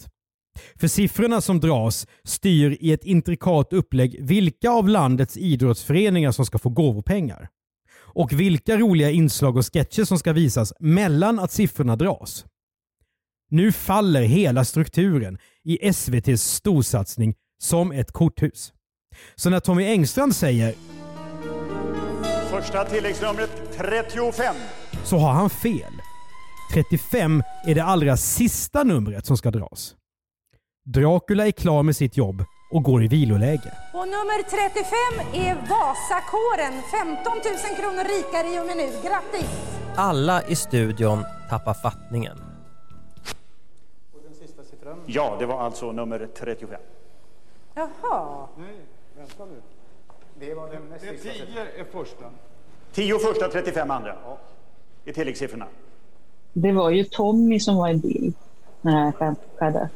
För 0.77 0.89
siffrorna 0.89 1.41
som 1.41 1.61
dras 1.61 2.07
styr 2.25 2.77
i 2.81 2.93
ett 2.93 3.05
intrikat 3.05 3.73
upplägg 3.73 4.17
vilka 4.21 4.71
av 4.71 4.89
landets 4.89 5.37
idrottsföreningar 5.37 6.33
som 6.33 6.47
ska 6.47 6.59
få 6.59 6.69
gåvopengar. 6.69 7.49
Och 7.97 8.33
vilka 8.33 8.77
roliga 8.77 9.11
inslag 9.11 9.57
och 9.57 9.73
sketcher 9.73 10.05
som 10.05 10.19
ska 10.19 10.33
visas 10.33 10.73
mellan 10.81 11.39
att 11.39 11.53
siffrorna 11.53 11.97
dras. 11.97 12.45
Nu 13.51 13.73
faller 13.73 14.23
hela 14.23 14.65
strukturen 14.65 15.39
i 15.65 15.89
SVTs 15.89 16.43
storsatsning 16.43 17.35
som 17.63 17.93
ett 17.93 18.13
korthus. 18.13 18.73
Så 19.35 19.51
när 19.51 19.61
Tommy 19.61 19.85
Engstrand 19.85 20.37
säger 20.37 20.75
Första 22.51 22.85
tilläggsnumret 22.85 23.51
35. 23.77 24.55
så 25.05 25.19
har 25.19 25.33
han 25.33 25.51
fel. 25.51 25.93
35 26.73 27.43
är 27.67 27.75
det 27.75 27.85
allra 27.85 28.17
sista 28.17 28.83
numret 28.83 29.27
som 29.27 29.37
ska 29.37 29.51
dras. 29.51 29.95
Dracula 30.95 31.47
är 31.47 31.51
klar 31.51 31.83
med 31.83 31.97
sitt 31.97 32.17
jobb 32.17 32.45
och 32.71 32.83
går 32.83 33.05
i 33.05 33.09
viloläge. 33.09 33.73
Och 33.93 34.09
nummer 34.09 34.43
35 34.43 35.45
är 35.45 35.55
Vasakåren. 35.55 36.83
15 36.91 37.33
000 37.33 37.77
kronor 37.77 38.05
rikare 38.05 38.55
i 38.55 38.61
och 38.61 38.67
med 38.67 38.77
nu. 38.77 39.09
Grattis! 39.09 39.79
Alla 39.97 40.43
i 40.43 40.57
studion 40.57 41.25
tappar 41.51 41.75
fattningen. 41.75 42.39
Ja, 45.07 45.37
det 45.39 45.47
var 45.47 45.61
alltså 45.61 45.93
nummer 45.93 46.29
35. 46.37 46.81
Jaha. 47.75 48.47
Nej, 48.59 48.69
vänta 49.17 49.45
nu. 49.45 49.61
Det 50.41 50.55
var 50.55 50.71
den 50.71 50.83
näst 50.91 51.05
Det 51.05 51.09
är 51.09 51.17
sista 51.17 51.47
10 51.47 51.61
är 51.81 51.85
första. 51.93 52.25
10 52.93 53.19
första, 53.19 53.49
35 53.49 53.91
andra. 53.91 54.17
I 55.05 55.13
tilläggssiffrorna. 55.13 55.67
Det 56.53 56.73
var 56.73 56.91
ju 56.91 57.05
Tommy 57.05 57.61
som 57.61 57.77
var 57.77 57.89
i 57.89 57.95
bild 57.95 58.35
när 58.81 58.93
det 59.05 59.25
här 59.25 59.35
skedde. 59.59 59.89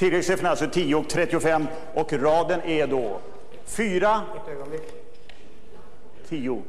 Tilläggssiffrorna 0.00 0.50
alltså 0.50 0.66
10 0.70 0.94
och 0.94 1.08
35 1.08 1.66
och 1.94 2.12
raden 2.12 2.60
är 2.62 2.86
då 2.86 3.20
4, 3.64 4.20
10. 6.28 6.62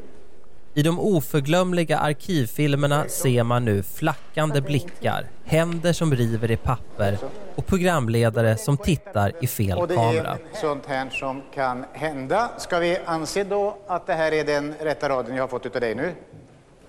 I 0.74 0.84
de 0.84 1.00
oförglömliga 1.00 1.98
arkivfilmerna 1.98 3.06
ser 3.08 3.44
man 3.44 3.66
nu 3.66 3.84
flackande 3.84 4.62
blickar, 4.62 5.28
händer 5.46 5.94
som 5.94 6.16
river 6.16 6.52
i 6.52 6.58
papper 6.58 7.18
och 7.56 7.66
programledare 7.66 8.58
som 8.58 8.78
tittar 8.78 9.32
i 9.42 9.48
fel 9.48 9.78
Och 9.78 9.88
det 9.88 9.96
kamera. 9.96 10.32
är 10.32 10.60
sånt 10.62 10.86
här 10.86 11.10
som 11.10 11.42
kan 11.54 11.86
hända. 11.94 12.52
Ska 12.58 12.80
vi 12.80 12.98
anse 13.06 13.44
då 13.44 13.78
att 13.88 14.08
det 14.08 14.14
här 14.14 14.32
är 14.32 14.44
den 14.44 14.74
rätta 14.80 15.10
raden 15.10 15.36
jag 15.36 15.44
har 15.44 15.48
fått 15.48 15.66
utav 15.66 15.82
dig 15.82 15.96
nu? 15.96 16.12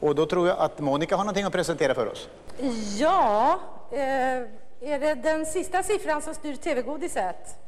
Och 0.01 0.15
då 0.15 0.27
tror 0.27 0.49
jag 0.49 0.59
att 0.59 0.81
Monica 0.81 1.17
har 1.17 1.25
någonting 1.25 1.45
att 1.45 1.53
presentera 1.53 1.95
för 1.95 2.07
oss. 2.07 2.29
Ja, 2.99 3.61
eh, 3.93 4.62
är 4.85 4.99
det 4.99 5.15
den 5.15 5.47
sista 5.47 5.83
siffran 5.83 6.23
som 6.23 6.35
styr 6.35 6.55
TV-godiset? 6.55 7.59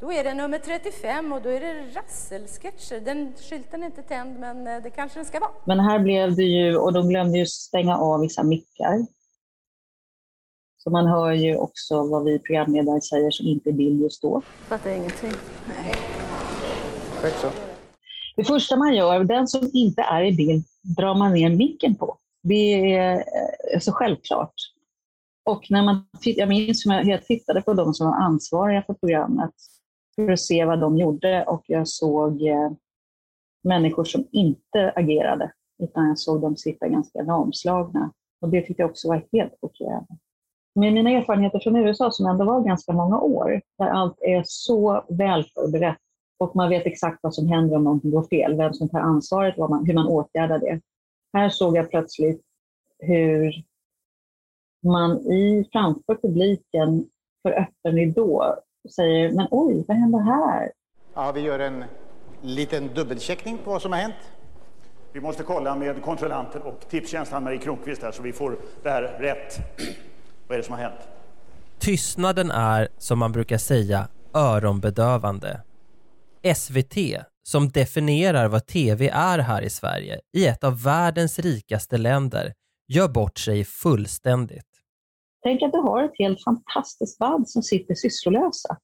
Då 0.00 0.12
är 0.12 0.24
det 0.24 0.34
nummer 0.34 0.58
35 0.58 1.32
och 1.32 1.42
då 1.42 1.48
är 1.48 1.60
det 1.60 1.86
rasselsketcher. 1.94 3.00
Den 3.00 3.32
skylten 3.50 3.82
är 3.82 3.86
inte 3.86 4.02
tänd, 4.02 4.38
men 4.40 4.66
eh, 4.66 4.82
det 4.82 4.90
kanske 4.90 5.18
den 5.18 5.26
ska 5.26 5.40
vara. 5.40 5.50
Men 5.64 5.80
här 5.80 5.98
blev 5.98 6.36
det 6.36 6.42
ju, 6.42 6.76
och 6.76 6.92
de 6.92 7.08
glömde 7.08 7.38
ju 7.38 7.46
stänga 7.46 7.96
av 7.96 8.20
vissa 8.20 8.42
mickar. 8.42 9.06
Så 10.76 10.90
man 10.90 11.06
hör 11.06 11.32
ju 11.32 11.56
också 11.56 12.06
vad 12.06 12.24
vi 12.24 12.38
programledare 12.38 13.00
säger 13.00 13.30
som 13.30 13.46
inte 13.46 13.70
är 13.70 13.72
bild 13.72 14.02
just 14.02 14.22
då. 14.22 14.42
Fattar 14.68 14.90
ingenting. 14.90 15.32
Nej. 15.68 15.94
Skönt 17.20 17.34
så. 17.34 17.50
Det 18.36 18.44
första 18.44 18.76
man 18.76 18.94
gör, 18.94 19.24
den 19.24 19.48
som 19.48 19.70
inte 19.72 20.02
är 20.02 20.22
i 20.22 20.32
bild, 20.32 20.64
drar 20.96 21.14
man 21.14 21.32
ner 21.32 21.50
micken 21.50 21.94
på. 21.94 22.18
Det 22.42 22.94
är 22.94 23.24
eh, 23.72 23.80
så 23.80 23.92
självklart. 23.92 24.54
Och 25.44 25.66
när 25.70 25.82
man, 25.82 26.06
jag 26.20 26.48
minns 26.48 26.86
hur 26.86 27.10
jag 27.10 27.24
tittade 27.24 27.62
på 27.62 27.74
de 27.74 27.94
som 27.94 28.06
var 28.06 28.16
ansvariga 28.16 28.82
för 28.82 28.94
programmet 28.94 29.50
för 30.14 30.30
att 30.30 30.40
se 30.40 30.64
vad 30.64 30.80
de 30.80 30.98
gjorde 30.98 31.44
och 31.44 31.62
jag 31.66 31.88
såg 31.88 32.42
eh, 32.42 32.70
människor 33.64 34.04
som 34.04 34.26
inte 34.32 34.92
agerade 34.96 35.52
utan 35.82 36.08
jag 36.08 36.18
såg 36.18 36.40
dem 36.40 36.56
sitta 36.56 36.88
ganska 36.88 37.22
lamslagna. 37.22 38.12
Och 38.40 38.48
det 38.48 38.62
tyckte 38.62 38.82
jag 38.82 38.90
också 38.90 39.08
var 39.08 39.24
helt 39.32 39.54
chockerande. 39.60 40.18
Med 40.74 40.92
mina 40.92 41.10
erfarenheter 41.10 41.58
från 41.58 41.76
USA 41.76 42.10
som 42.10 42.26
ändå 42.26 42.44
var 42.44 42.60
ganska 42.60 42.92
många 42.92 43.20
år, 43.20 43.60
där 43.78 43.86
allt 43.86 44.16
är 44.20 44.42
så 44.46 45.04
väl 45.08 45.44
förberett 45.44 45.98
och 46.38 46.56
man 46.56 46.68
vet 46.68 46.86
exakt 46.86 47.18
vad 47.22 47.34
som 47.34 47.48
händer 47.48 47.76
om 47.76 47.84
någonting 47.84 48.10
går 48.10 48.22
fel, 48.22 48.56
vem 48.56 48.72
som 48.72 48.88
tar 48.88 49.00
ansvaret, 49.00 49.54
vad 49.58 49.70
man, 49.70 49.86
hur 49.86 49.94
man 49.94 50.06
åtgärdar 50.06 50.58
det. 50.58 50.80
Här 51.32 51.48
såg 51.48 51.76
jag 51.76 51.90
plötsligt 51.90 52.42
hur 52.98 53.64
man 54.84 55.18
i 55.18 55.68
framför 55.72 56.14
publiken 56.22 57.04
för 57.42 57.50
öppen 57.50 57.94
ridå 57.94 58.56
säger 58.96 59.32
men 59.32 59.46
oj, 59.50 59.84
vad 59.88 59.96
händer 59.96 60.18
här? 60.18 60.72
Ja, 61.14 61.32
vi 61.32 61.40
gör 61.40 61.58
en 61.58 61.84
liten 62.42 62.94
dubbelcheckning 62.94 63.58
på 63.64 63.70
vad 63.70 63.82
som 63.82 63.92
har 63.92 63.98
hänt. 63.98 64.14
Vi 65.12 65.20
måste 65.20 65.42
kolla 65.42 65.76
med 65.76 66.02
kontrollanten 66.02 66.62
och 66.62 66.80
Tipstjänst, 66.90 67.32
Ann-Marie 67.32 67.58
Kronqvist 67.58 68.02
här, 68.02 68.12
så 68.12 68.22
vi 68.22 68.32
får 68.32 68.58
det 68.82 68.90
här 68.90 69.02
rätt. 69.02 69.58
Vad 70.48 70.54
är 70.54 70.58
det 70.58 70.66
som 70.66 70.74
har 70.74 70.82
hänt? 70.82 71.00
Tystnaden 71.78 72.50
är, 72.50 72.88
som 72.98 73.18
man 73.18 73.32
brukar 73.32 73.58
säga, 73.58 74.08
öronbedövande. 74.34 75.60
SVT, 76.56 76.96
som 77.42 77.68
definierar 77.68 78.48
vad 78.48 78.66
TV 78.66 79.08
är 79.08 79.38
här 79.38 79.62
i 79.62 79.70
Sverige, 79.70 80.20
i 80.36 80.46
ett 80.46 80.64
av 80.64 80.82
världens 80.82 81.38
rikaste 81.38 81.98
länder, 81.98 82.52
gör 82.88 83.08
bort 83.08 83.38
sig 83.38 83.64
fullständigt. 83.64 84.73
Tänk 85.44 85.62
att 85.62 85.72
du 85.72 85.78
har 85.78 86.02
ett 86.02 86.18
helt 86.18 86.44
fantastiskt 86.44 87.18
band 87.18 87.48
som 87.48 87.62
sitter 87.62 87.94
sysslolösa. 87.94 88.76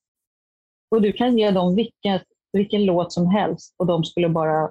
Och 0.91 1.03
du 1.03 1.13
kan 1.13 1.39
ge 1.39 1.51
dem 1.51 1.75
vilket, 1.75 2.23
vilken 2.53 2.85
låt 2.85 3.13
som 3.13 3.27
helst 3.27 3.75
och 3.79 3.87
de 3.87 4.05
skulle 4.05 4.29
bara 4.29 4.71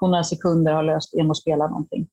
på 0.00 0.06
några 0.06 0.24
sekunder 0.24 0.72
ha 0.72 0.82
löst 0.82 1.14
genom 1.14 1.30
att 1.30 1.36
spela 1.36 1.66
någonting. 1.66 2.08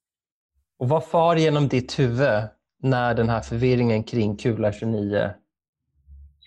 Och 0.77 0.89
vad 0.89 1.05
far 1.05 1.35
genom 1.35 1.67
ditt 1.67 1.99
huvud 1.99 2.43
när 2.83 3.13
den 3.15 3.29
här 3.29 3.41
förvirringen 3.41 4.03
kring 4.03 4.37
Kula 4.37 4.71
29 4.73 5.31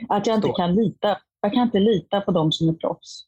Att 0.08 0.26
jag 0.26 0.36
inte 0.36 0.48
Står. 0.48 0.56
kan 0.56 0.74
lita. 0.74 1.18
Jag 1.40 1.52
kan 1.52 1.62
inte 1.62 1.78
lita 1.78 2.20
på 2.20 2.30
dem 2.32 2.52
som 2.52 2.68
är 2.68 2.72
proffs. 2.72 3.26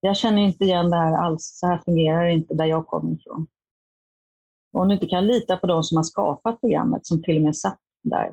Jag 0.00 0.16
känner 0.16 0.42
inte 0.42 0.64
igen 0.64 0.90
det 0.90 0.96
här 0.96 1.12
alls. 1.12 1.58
Så 1.60 1.66
här 1.66 1.78
fungerar 1.84 2.24
det 2.24 2.32
inte 2.32 2.54
där 2.54 2.64
jag 2.64 2.86
kommer 2.86 3.14
ifrån. 3.14 3.46
Och 4.78 4.82
om 4.82 4.88
du 4.88 4.94
inte 4.94 5.06
kan 5.06 5.26
lita 5.26 5.56
på 5.56 5.66
de 5.66 5.82
som 5.82 5.96
har 5.96 6.04
skapat 6.04 6.60
programmet, 6.60 7.06
som 7.06 7.22
till 7.22 7.36
och 7.36 7.42
med 7.42 7.56
satt 7.56 7.78
där. 8.02 8.32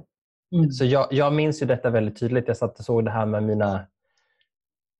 Mm. 0.55 0.71
Så 0.71 0.85
jag, 0.85 1.07
jag 1.11 1.33
minns 1.33 1.61
ju 1.61 1.65
detta 1.65 1.89
väldigt 1.89 2.19
tydligt. 2.19 2.47
Jag 2.47 2.57
satt 2.57 2.79
och 2.79 2.85
såg 2.85 3.05
det 3.05 3.11
här 3.11 3.25
med 3.25 3.43
mina, 3.43 3.79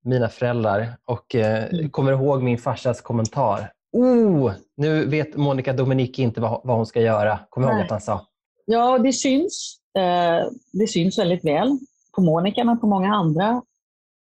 mina 0.03 0.29
föräldrar 0.29 0.97
och 1.05 1.36
eh, 1.36 1.73
mm. 1.73 1.89
kommer 1.89 2.12
ihåg 2.12 2.43
min 2.43 2.58
farsas 2.58 3.01
kommentar. 3.01 3.71
Oh, 3.91 4.53
nu 4.77 5.05
vet 5.05 5.36
Monica 5.36 5.73
Dominicki 5.73 6.21
inte 6.21 6.41
vad, 6.41 6.62
vad 6.63 6.77
hon 6.77 6.86
ska 6.86 7.01
göra. 7.01 7.39
Kommer 7.49 7.67
du 7.67 7.73
ihåg 7.73 7.84
att 7.84 7.91
han 7.91 8.01
sa? 8.01 8.27
Ja, 8.65 8.97
det 8.97 9.13
syns. 9.13 9.79
Eh, 9.97 10.51
det 10.73 10.88
syns 10.88 11.19
väldigt 11.19 11.45
väl 11.45 11.79
på 12.15 12.21
Monica, 12.21 12.63
men 12.63 12.79
på 12.79 12.88
många 12.88 13.15
andra. 13.15 13.62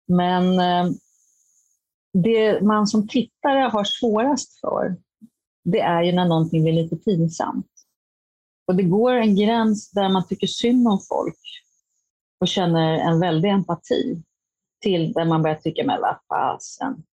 Men 0.08 0.60
eh, 0.60 0.92
det 2.14 2.62
man 2.62 2.88
som 2.88 3.08
tittare 3.08 3.60
har 3.60 3.84
svårast 3.84 4.60
för, 4.60 4.96
det 5.66 5.80
är 5.80 6.04
ju 6.04 6.12
när 6.12 6.26
någonting 6.26 6.64
blir 6.64 6.74
lite 6.74 6.96
pinsamt. 6.96 7.72
Och 8.68 8.76
det 8.76 8.84
går 8.84 9.14
en 9.14 9.36
gräns 9.36 9.92
där 9.92 10.10
man 10.10 10.28
tycker 10.28 10.48
synd 10.48 10.88
om 10.88 11.00
folk 11.10 11.40
och 12.40 12.48
känner 12.48 12.94
en 12.94 13.20
väldig 13.20 13.50
empati 13.50 14.22
till 14.82 15.14
där 15.14 15.26
man 15.26 15.44
börjar 15.44 15.56
tycka, 15.56 15.84
men 15.86 16.02
vad 16.02 16.18
fasen. 16.30 17.04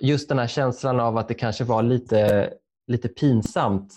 Just 0.00 0.28
den 0.28 0.38
här 0.38 0.46
känslan 0.46 1.00
av 1.00 1.18
att 1.18 1.28
det 1.28 1.34
kanske 1.34 1.64
var 1.64 1.82
lite, 1.82 2.52
lite 2.86 3.08
pinsamt. 3.08 3.94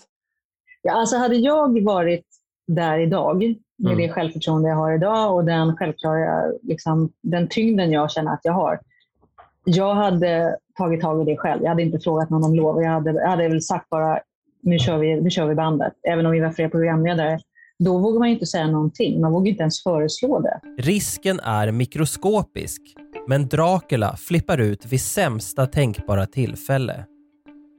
Ja, 0.82 0.92
alltså 0.92 1.16
hade 1.16 1.36
jag 1.36 1.84
varit 1.84 2.26
där 2.66 2.98
idag 2.98 3.38
med 3.78 3.92
mm. 3.92 3.98
det 3.98 4.12
självförtroende 4.12 4.68
jag 4.68 4.76
har 4.76 4.94
idag 4.94 5.34
och 5.34 5.44
den 5.44 5.76
självklara 5.76 6.52
liksom, 6.62 7.12
den 7.22 7.48
tyngden 7.48 7.92
jag 7.92 8.10
känner 8.10 8.32
att 8.32 8.40
jag 8.42 8.52
har. 8.52 8.80
Jag 9.68 9.94
hade 9.94 10.56
tagit 10.78 11.00
tag 11.00 11.22
i 11.22 11.24
det 11.24 11.36
själv. 11.36 11.62
Jag 11.62 11.68
hade 11.68 11.82
inte 11.82 11.98
frågat 11.98 12.30
någon 12.30 12.44
om 12.44 12.54
lov. 12.54 12.82
Jag 12.82 12.90
hade, 12.90 13.12
jag 13.12 13.28
hade 13.28 13.48
väl 13.48 13.62
sagt 13.62 13.90
bara, 13.90 14.20
nu 14.62 14.78
kör, 14.78 14.98
vi, 14.98 15.20
nu 15.20 15.30
kör 15.30 15.46
vi 15.46 15.54
bandet. 15.54 15.92
Även 16.08 16.26
om 16.26 16.32
vi 16.32 16.40
var 16.40 16.50
fler 16.50 16.68
programledare. 16.68 17.40
Då 17.78 17.98
vågar 17.98 18.18
man 18.18 18.28
inte 18.28 18.46
säga 18.46 18.66
någonting. 18.66 19.20
Man 19.20 19.32
vågar 19.32 19.50
inte 19.50 19.62
ens 19.62 19.82
föreslå 19.82 20.40
det. 20.40 20.60
Risken 20.78 21.40
är 21.40 21.72
mikroskopisk, 21.72 22.82
men 23.28 23.48
Dracula 23.48 24.16
flippar 24.16 24.58
ut 24.58 24.86
vid 24.86 25.00
sämsta 25.00 25.66
tänkbara 25.66 26.26
tillfälle. 26.26 27.04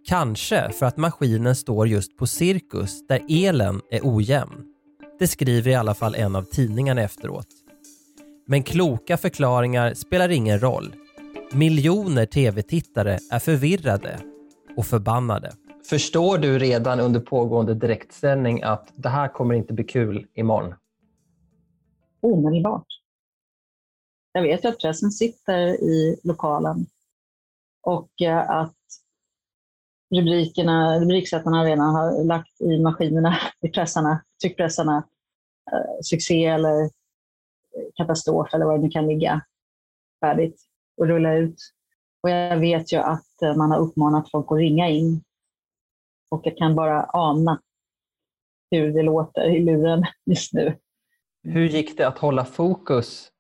Kanske 0.08 0.72
för 0.72 0.86
att 0.86 0.98
maskinen 0.98 1.56
står 1.56 1.88
just 1.88 2.18
på 2.18 2.28
Cirkus 2.28 3.08
där 3.08 3.22
elen 3.30 3.82
är 3.92 4.00
ojämn. 4.04 4.64
Det 5.20 5.28
skriver 5.28 5.72
i 5.72 5.76
alla 5.76 5.94
fall 5.94 6.16
en 6.16 6.36
av 6.36 6.44
tidningarna 6.44 7.02
efteråt. 7.02 7.48
Men 8.48 8.64
kloka 8.64 9.18
förklaringar 9.18 9.94
spelar 9.94 10.30
ingen 10.30 10.60
roll. 10.60 10.94
Miljoner 11.54 12.26
tv-tittare 12.26 13.18
är 13.32 13.40
förvirrade 13.40 14.20
och 14.78 14.86
förbannade. 14.86 15.52
Förstår 15.90 16.38
du 16.38 16.60
redan 16.60 17.00
under 17.00 17.20
pågående 17.20 17.74
direktsändning 17.74 18.64
att 18.64 18.94
det 18.96 19.10
här 19.10 19.28
kommer 19.28 19.56
inte 19.56 19.74
bli 19.74 19.84
kul 19.84 20.28
imorgon? 20.34 20.74
Omedelbart. 22.22 22.86
Jag 24.32 24.42
vet 24.42 24.64
ju 24.64 24.70
att 24.70 24.80
pressen 24.80 25.12
sitter 25.12 25.68
i 25.84 26.20
lokalen 26.24 26.86
och 27.82 28.22
eh, 28.22 28.50
att 28.50 28.76
rubrikerna, 30.16 31.00
rubriksättarna 31.00 31.66
redan 31.66 31.96
har 31.96 32.24
lagt 32.24 32.62
i 32.62 32.80
maskinerna, 32.80 33.38
i 33.62 33.70
pressarna, 33.70 34.24
tryckpressarna, 34.42 34.98
eh, 35.72 36.02
succé 36.04 36.46
eller 36.46 36.90
katastrof 37.96 38.54
eller 38.54 38.66
vad 38.66 38.80
det 38.80 38.84
nu 38.84 38.90
kan 38.90 39.08
ligga 39.08 39.42
färdigt 40.22 40.67
och 40.98 41.08
rulla 41.08 41.34
ut. 41.34 41.74
Och 42.24 42.30
jag 42.30 42.58
vet 42.58 42.94
ju 42.94 42.98
att 42.98 43.42
eh, 43.42 43.56
man 43.56 43.72
har 43.72 43.80
uppmanat 43.80 44.32
folk 44.32 44.52
att 44.52 44.58
ringa 44.58 44.90
in. 44.90 45.24
Och 46.30 46.42
jag 46.44 46.58
kan 46.58 46.76
bara 46.76 47.04
ana 47.14 47.62
hur 48.72 48.94
det 48.94 49.04
låter 49.04 49.56
i 49.56 49.60
luren 49.60 50.04
just 50.26 50.54
nu. 50.54 50.78
Hur 51.44 51.68
gick 51.68 51.98
det 51.98 52.08
att 52.08 52.18
hålla 52.18 52.46
fokus 52.46 53.32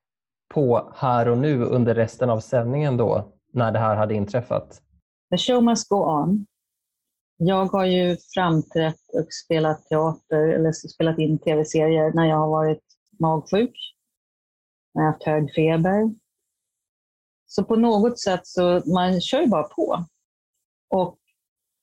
på 0.53 0.93
här 0.95 1.27
och 1.27 1.37
nu 1.37 1.63
under 1.63 1.95
resten 1.95 2.29
av 2.29 2.39
sändningen 2.39 2.97
då, 2.97 3.33
när 3.53 3.71
det 3.71 3.79
här 3.79 3.95
hade 3.95 4.13
inträffat? 4.13 4.81
The 5.31 5.37
show 5.37 5.63
must 5.63 5.89
go 5.89 5.95
on. 5.95 6.45
Jag 7.37 7.65
har 7.65 7.85
ju 7.85 8.17
framträtt 8.33 8.99
och 9.13 9.33
spelat 9.45 9.85
teater 9.85 10.47
eller 10.47 10.71
spelat 10.71 11.19
in 11.19 11.39
tv-serier 11.39 12.11
när 12.13 12.25
jag 12.25 12.37
har 12.37 12.47
varit 12.47 12.83
magsjuk, 13.19 13.73
när 14.93 15.03
jag 15.03 15.07
har 15.07 15.13
haft 15.13 15.23
hög 15.23 15.53
feber. 15.55 16.13
Så 17.47 17.63
på 17.63 17.75
något 17.75 18.19
sätt 18.19 18.47
så 18.47 18.81
man 18.85 19.21
kör 19.21 19.41
ju 19.41 19.47
bara 19.47 19.63
på. 19.63 20.05
Och 20.89 21.17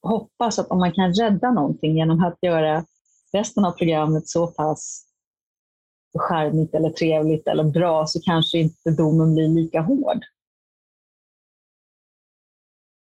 hoppas 0.02 0.58
att 0.58 0.68
om 0.68 0.78
man 0.78 0.92
kan 0.92 1.14
rädda 1.14 1.50
någonting 1.50 1.96
genom 1.96 2.24
att 2.24 2.38
göra 2.42 2.84
resten 3.32 3.64
av 3.64 3.72
programmet 3.72 4.28
så 4.28 4.46
pass 4.46 5.06
charmigt 6.18 6.74
eller 6.74 6.90
trevligt 6.90 7.46
eller 7.46 7.64
bra 7.64 8.06
så 8.06 8.20
kanske 8.20 8.58
inte 8.58 8.90
domen 8.90 9.34
blir 9.34 9.48
lika 9.48 9.80
hård. 9.80 10.24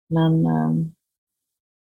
Men 0.08 0.46
eh, 0.46 0.70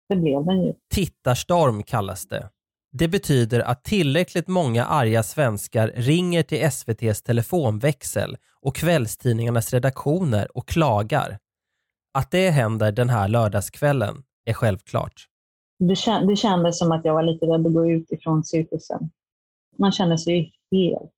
det 0.08 0.16
blev 0.16 0.44
den 0.44 0.62
ju. 0.62 0.74
Tittarstorm 0.94 1.82
kallas 1.82 2.26
det. 2.26 2.50
Det 2.92 3.08
betyder 3.08 3.60
att 3.60 3.84
tillräckligt 3.84 4.48
många 4.48 4.84
arga 4.84 5.22
svenskar 5.22 5.92
ringer 5.94 6.42
till 6.42 6.62
SVTs 6.62 7.22
telefonväxel 7.22 8.36
och 8.60 8.76
kvällstidningarnas 8.76 9.72
redaktioner 9.72 10.56
och 10.56 10.68
klagar. 10.68 11.38
Att 12.14 12.30
det 12.30 12.50
händer 12.50 12.92
den 12.92 13.08
här 13.08 13.28
lördagskvällen 13.28 14.22
är 14.44 14.52
självklart. 14.52 15.28
Det, 15.78 15.96
kändes 16.36 16.78
som 16.78 16.92
att 16.92 17.04
jag 17.04 17.14
var 17.14 17.22
lite 17.22 17.46
rädd 17.46 17.66
att 17.66 17.74
gå 17.74 17.90
ut 17.90 18.12
ifrån 18.12 18.44
cirkusen. 18.44 19.10
Man 19.78 19.92
känner 19.92 20.16
sig 20.16 20.52
helt 20.70 21.12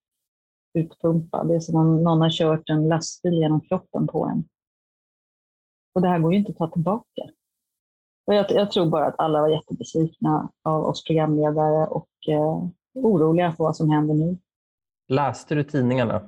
utpumpad. 0.74 1.48
Det 1.48 1.54
är 1.54 1.60
som 1.60 1.76
om 1.76 2.02
någon 2.02 2.20
har 2.20 2.30
kört 2.30 2.70
en 2.70 2.88
lastbil 2.88 3.34
genom 3.34 3.60
kroppen 3.60 4.06
på 4.06 4.26
en. 4.26 4.44
Och 5.94 6.02
det 6.02 6.08
här 6.08 6.18
går 6.18 6.32
ju 6.32 6.38
inte 6.38 6.50
att 6.50 6.58
ta 6.58 6.70
tillbaka. 6.70 7.22
Och 8.26 8.34
jag, 8.34 8.46
jag, 8.50 8.70
tror 8.70 8.86
bara 8.86 9.06
att 9.06 9.14
alla 9.18 9.40
var 9.40 9.48
jättebesvikna 9.48 10.48
av 10.62 10.84
oss 10.84 11.04
programledare 11.04 11.86
och 11.86 12.08
eh, 12.28 12.68
oroliga 12.94 13.52
för 13.52 13.64
vad 13.64 13.76
som 13.76 13.90
händer 13.90 14.14
nu. 14.14 14.38
Läste 15.08 15.54
du 15.54 15.64
tidningarna? 15.64 16.22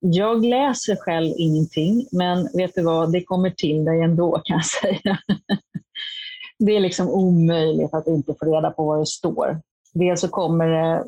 Jag 0.00 0.44
läser 0.44 0.96
själv 0.96 1.32
ingenting, 1.36 2.06
men 2.12 2.48
vet 2.54 2.74
du 2.74 2.82
vad, 2.82 3.12
det 3.12 3.24
kommer 3.24 3.50
till 3.50 3.84
dig 3.84 4.02
ändå 4.02 4.42
kan 4.44 4.56
jag 4.56 4.66
säga. 4.66 5.18
det 6.58 6.76
är 6.76 6.80
liksom 6.80 7.08
omöjligt 7.08 7.94
att 7.94 8.06
inte 8.06 8.34
få 8.40 8.54
reda 8.54 8.70
på 8.70 8.84
vad 8.84 8.98
det 8.98 9.06
står. 9.06 9.60
Dels 9.94 10.20
så 10.20 10.28
kommer 10.28 10.68
det 10.68 11.04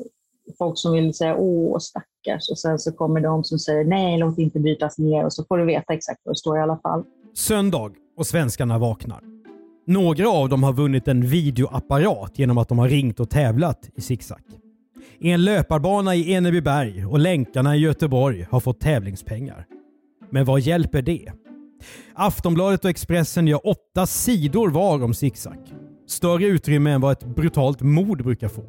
folk 0.57 0.77
som 0.77 0.93
vill 0.93 1.13
säga 1.13 1.35
åh 1.35 1.77
stackars 1.79 2.49
och 2.51 2.59
sen 2.59 2.79
så 2.79 2.91
kommer 2.91 3.21
de 3.21 3.43
som 3.43 3.59
säger 3.59 3.83
nej, 3.83 4.17
låt 4.17 4.37
inte 4.37 4.59
brytas 4.59 4.97
ner 4.97 5.25
och 5.25 5.33
så 5.33 5.43
får 5.43 5.57
du 5.57 5.65
veta 5.65 5.93
exakt 5.93 6.21
vad 6.23 6.35
det 6.35 6.39
står 6.39 6.57
i 6.57 6.61
alla 6.61 6.77
fall. 6.77 7.03
Söndag 7.33 7.91
och 8.17 8.27
svenskarna 8.27 8.77
vaknar. 8.77 9.21
Några 9.87 10.29
av 10.29 10.49
dem 10.49 10.63
har 10.63 10.73
vunnit 10.73 11.07
en 11.07 11.27
videoapparat 11.27 12.39
genom 12.39 12.57
att 12.57 12.69
de 12.69 12.79
har 12.79 12.89
ringt 12.89 13.19
och 13.19 13.29
tävlat 13.29 13.89
i 13.95 14.01
zigzag. 14.01 14.41
En 15.19 15.45
löparbana 15.45 16.15
i 16.15 16.33
Enebyberg 16.33 17.05
och 17.05 17.19
länkarna 17.19 17.75
i 17.75 17.79
Göteborg 17.79 18.47
har 18.51 18.59
fått 18.59 18.79
tävlingspengar. 18.79 19.65
Men 20.29 20.45
vad 20.45 20.59
hjälper 20.59 21.01
det? 21.01 21.31
Aftonbladet 22.13 22.83
och 22.83 22.89
Expressen 22.89 23.47
gör 23.47 23.67
åtta 23.67 24.05
sidor 24.07 24.69
var 24.69 25.03
om 25.03 25.13
zigzag. 25.13 25.57
Större 26.07 26.45
utrymme 26.45 26.91
än 26.91 27.01
vad 27.01 27.11
ett 27.11 27.35
brutalt 27.35 27.81
mord 27.81 28.23
brukar 28.23 28.47
få. 28.47 28.63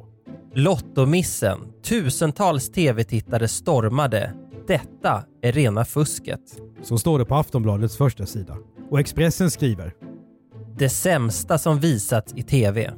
Lottomissen. 0.54 1.58
Tusentals 1.82 2.70
tv-tittare 2.70 3.48
stormade. 3.48 4.32
Detta 4.66 5.24
är 5.42 5.52
rena 5.52 5.84
fusket. 5.84 6.62
Så 6.82 6.98
står 6.98 7.18
det 7.18 7.24
på 7.24 7.34
Aftonbladets 7.34 7.96
första 7.96 8.26
sida. 8.26 8.56
Och 8.90 9.00
Expressen 9.00 9.50
skriver 9.50 9.94
det 10.78 10.88
sämsta 10.88 11.58
som 11.58 11.80
visats 11.80 12.34
i 12.36 12.42
TV. 12.42 12.90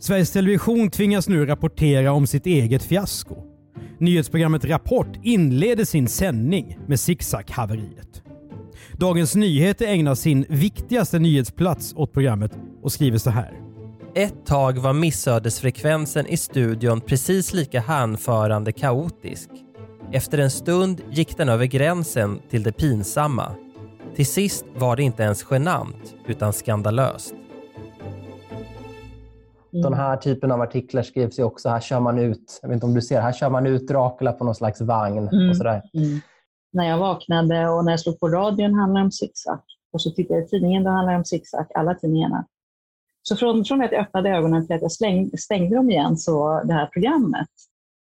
Sveriges 0.00 0.30
Television 0.30 0.90
tvingas 0.90 1.28
nu 1.28 1.46
rapportera 1.46 2.12
om 2.12 2.26
sitt 2.26 2.46
eget 2.46 2.82
fiasko. 2.82 3.36
Nyhetsprogrammet 3.98 4.64
Rapport 4.64 5.18
inleder 5.22 5.84
sin 5.84 6.08
sändning 6.08 6.78
med 6.86 7.00
zigzag-haveriet. 7.00 8.22
Dagens 8.92 9.34
Nyheter 9.34 9.86
ägnar 9.86 10.14
sin 10.14 10.46
viktigaste 10.48 11.18
nyhetsplats 11.18 11.94
åt 11.96 12.12
programmet 12.12 12.52
och 12.82 12.92
skriver 12.92 13.18
så 13.18 13.30
här. 13.30 13.52
Ett 14.14 14.46
tag 14.46 14.78
var 14.78 14.92
missödesfrekvensen 14.92 16.26
i 16.26 16.36
studion 16.36 17.00
precis 17.00 17.54
lika 17.54 17.80
hänförande 17.80 18.72
kaotisk. 18.72 19.50
Efter 20.12 20.38
en 20.38 20.50
stund 20.50 21.00
gick 21.10 21.36
den 21.36 21.48
över 21.48 21.66
gränsen 21.66 22.40
till 22.50 22.62
det 22.62 22.72
pinsamma. 22.72 23.54
Till 24.20 24.26
sist 24.26 24.64
var 24.74 24.96
det 24.96 25.02
inte 25.02 25.22
ens 25.22 25.46
genant, 25.50 26.14
utan 26.26 26.52
skandalöst. 26.52 27.34
Mm. 29.72 29.82
Den 29.82 29.94
här 29.94 30.16
typen 30.16 30.52
av 30.52 30.60
artiklar 30.60 31.02
skrivs 31.02 31.38
ju 31.38 31.42
också. 31.42 31.68
Här 31.68 31.80
kör 31.80 32.00
man 32.00 32.18
ut, 32.18 32.58
jag 32.62 32.68
vet 32.68 32.74
inte 32.74 32.86
om 32.86 32.94
du 32.94 33.02
ser, 33.02 33.20
här 33.20 33.32
kör 33.32 33.50
man 33.50 33.66
ut 33.66 33.88
Dracula 33.88 34.32
på 34.32 34.44
någon 34.44 34.54
slags 34.54 34.80
vagn. 34.80 35.28
Mm. 35.28 35.50
Och 35.50 35.56
sådär. 35.56 35.82
Mm. 35.94 36.20
När 36.72 36.88
jag 36.88 36.98
vaknade 36.98 37.68
och 37.68 37.84
när 37.84 37.92
jag 37.92 38.00
slog 38.00 38.20
på 38.20 38.28
radion 38.28 38.74
handlade 38.74 39.00
det 39.00 39.04
om 39.04 39.12
zigzag. 39.12 39.60
Och 39.92 40.02
så 40.02 40.10
tittade 40.10 40.40
jag 40.40 40.46
i 40.46 40.48
tidningen, 40.48 40.84
då 40.84 40.90
handlade 40.90 41.16
det 41.16 41.18
om 41.18 41.24
zigzag, 41.24 41.66
alla 41.74 41.94
tidningarna. 41.94 42.46
Så 43.22 43.36
från, 43.36 43.64
från 43.64 43.82
att 43.82 43.92
jag 43.92 44.00
öppnade 44.00 44.30
ögonen 44.30 44.66
till 44.66 44.76
att 44.76 44.82
jag 44.82 44.92
släng, 44.92 45.30
stängde 45.38 45.76
dem 45.76 45.90
igen 45.90 46.16
så 46.16 46.62
det 46.64 46.72
här 46.72 46.86
programmet 46.86 47.48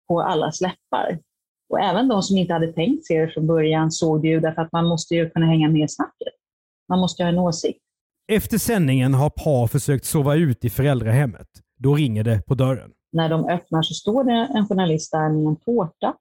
på 0.08 0.22
alla 0.22 0.52
släppar. 0.52 1.20
Och 1.69 1.80
även 1.80 2.08
de 2.08 2.21
som 2.23 2.38
inte 2.38 2.53
hade 2.53 2.73
tänkt 2.73 3.06
se 3.06 3.21
det 3.21 3.32
från 3.32 3.47
början 3.47 3.91
såg 3.91 4.21
det 4.21 4.27
ju 4.27 4.39
därför 4.39 4.62
att 4.62 4.71
man 4.71 4.86
måste 4.86 5.15
ju 5.15 5.30
kunna 5.30 5.45
hänga 5.45 5.69
med 5.69 5.84
i 5.84 5.88
snacket. 5.88 6.34
Man 6.89 6.99
måste 6.99 7.21
ju 7.21 7.25
ha 7.25 7.32
en 7.32 7.39
åsikt. 7.39 7.80
Efter 8.32 8.58
sändningen 8.58 9.13
har 9.13 9.30
par 9.30 9.67
försökt 9.67 10.06
sova 10.06 10.36
ut 10.36 10.65
i 10.65 10.69
föräldrahemmet. 10.69 11.47
Då 11.80 11.95
ringer 11.95 12.23
det 12.23 12.45
på 12.45 12.56
dörren. 12.56 12.91
När 13.12 13.30
de 13.30 13.45
öppnar 13.45 13.82
så 13.82 13.93
står 13.93 14.23
det 14.23 14.47
en 14.58 14.67
journalist 14.67 15.12
där 15.12 15.30
med 15.30 15.47
en 15.47 15.56
tårta 15.56 16.13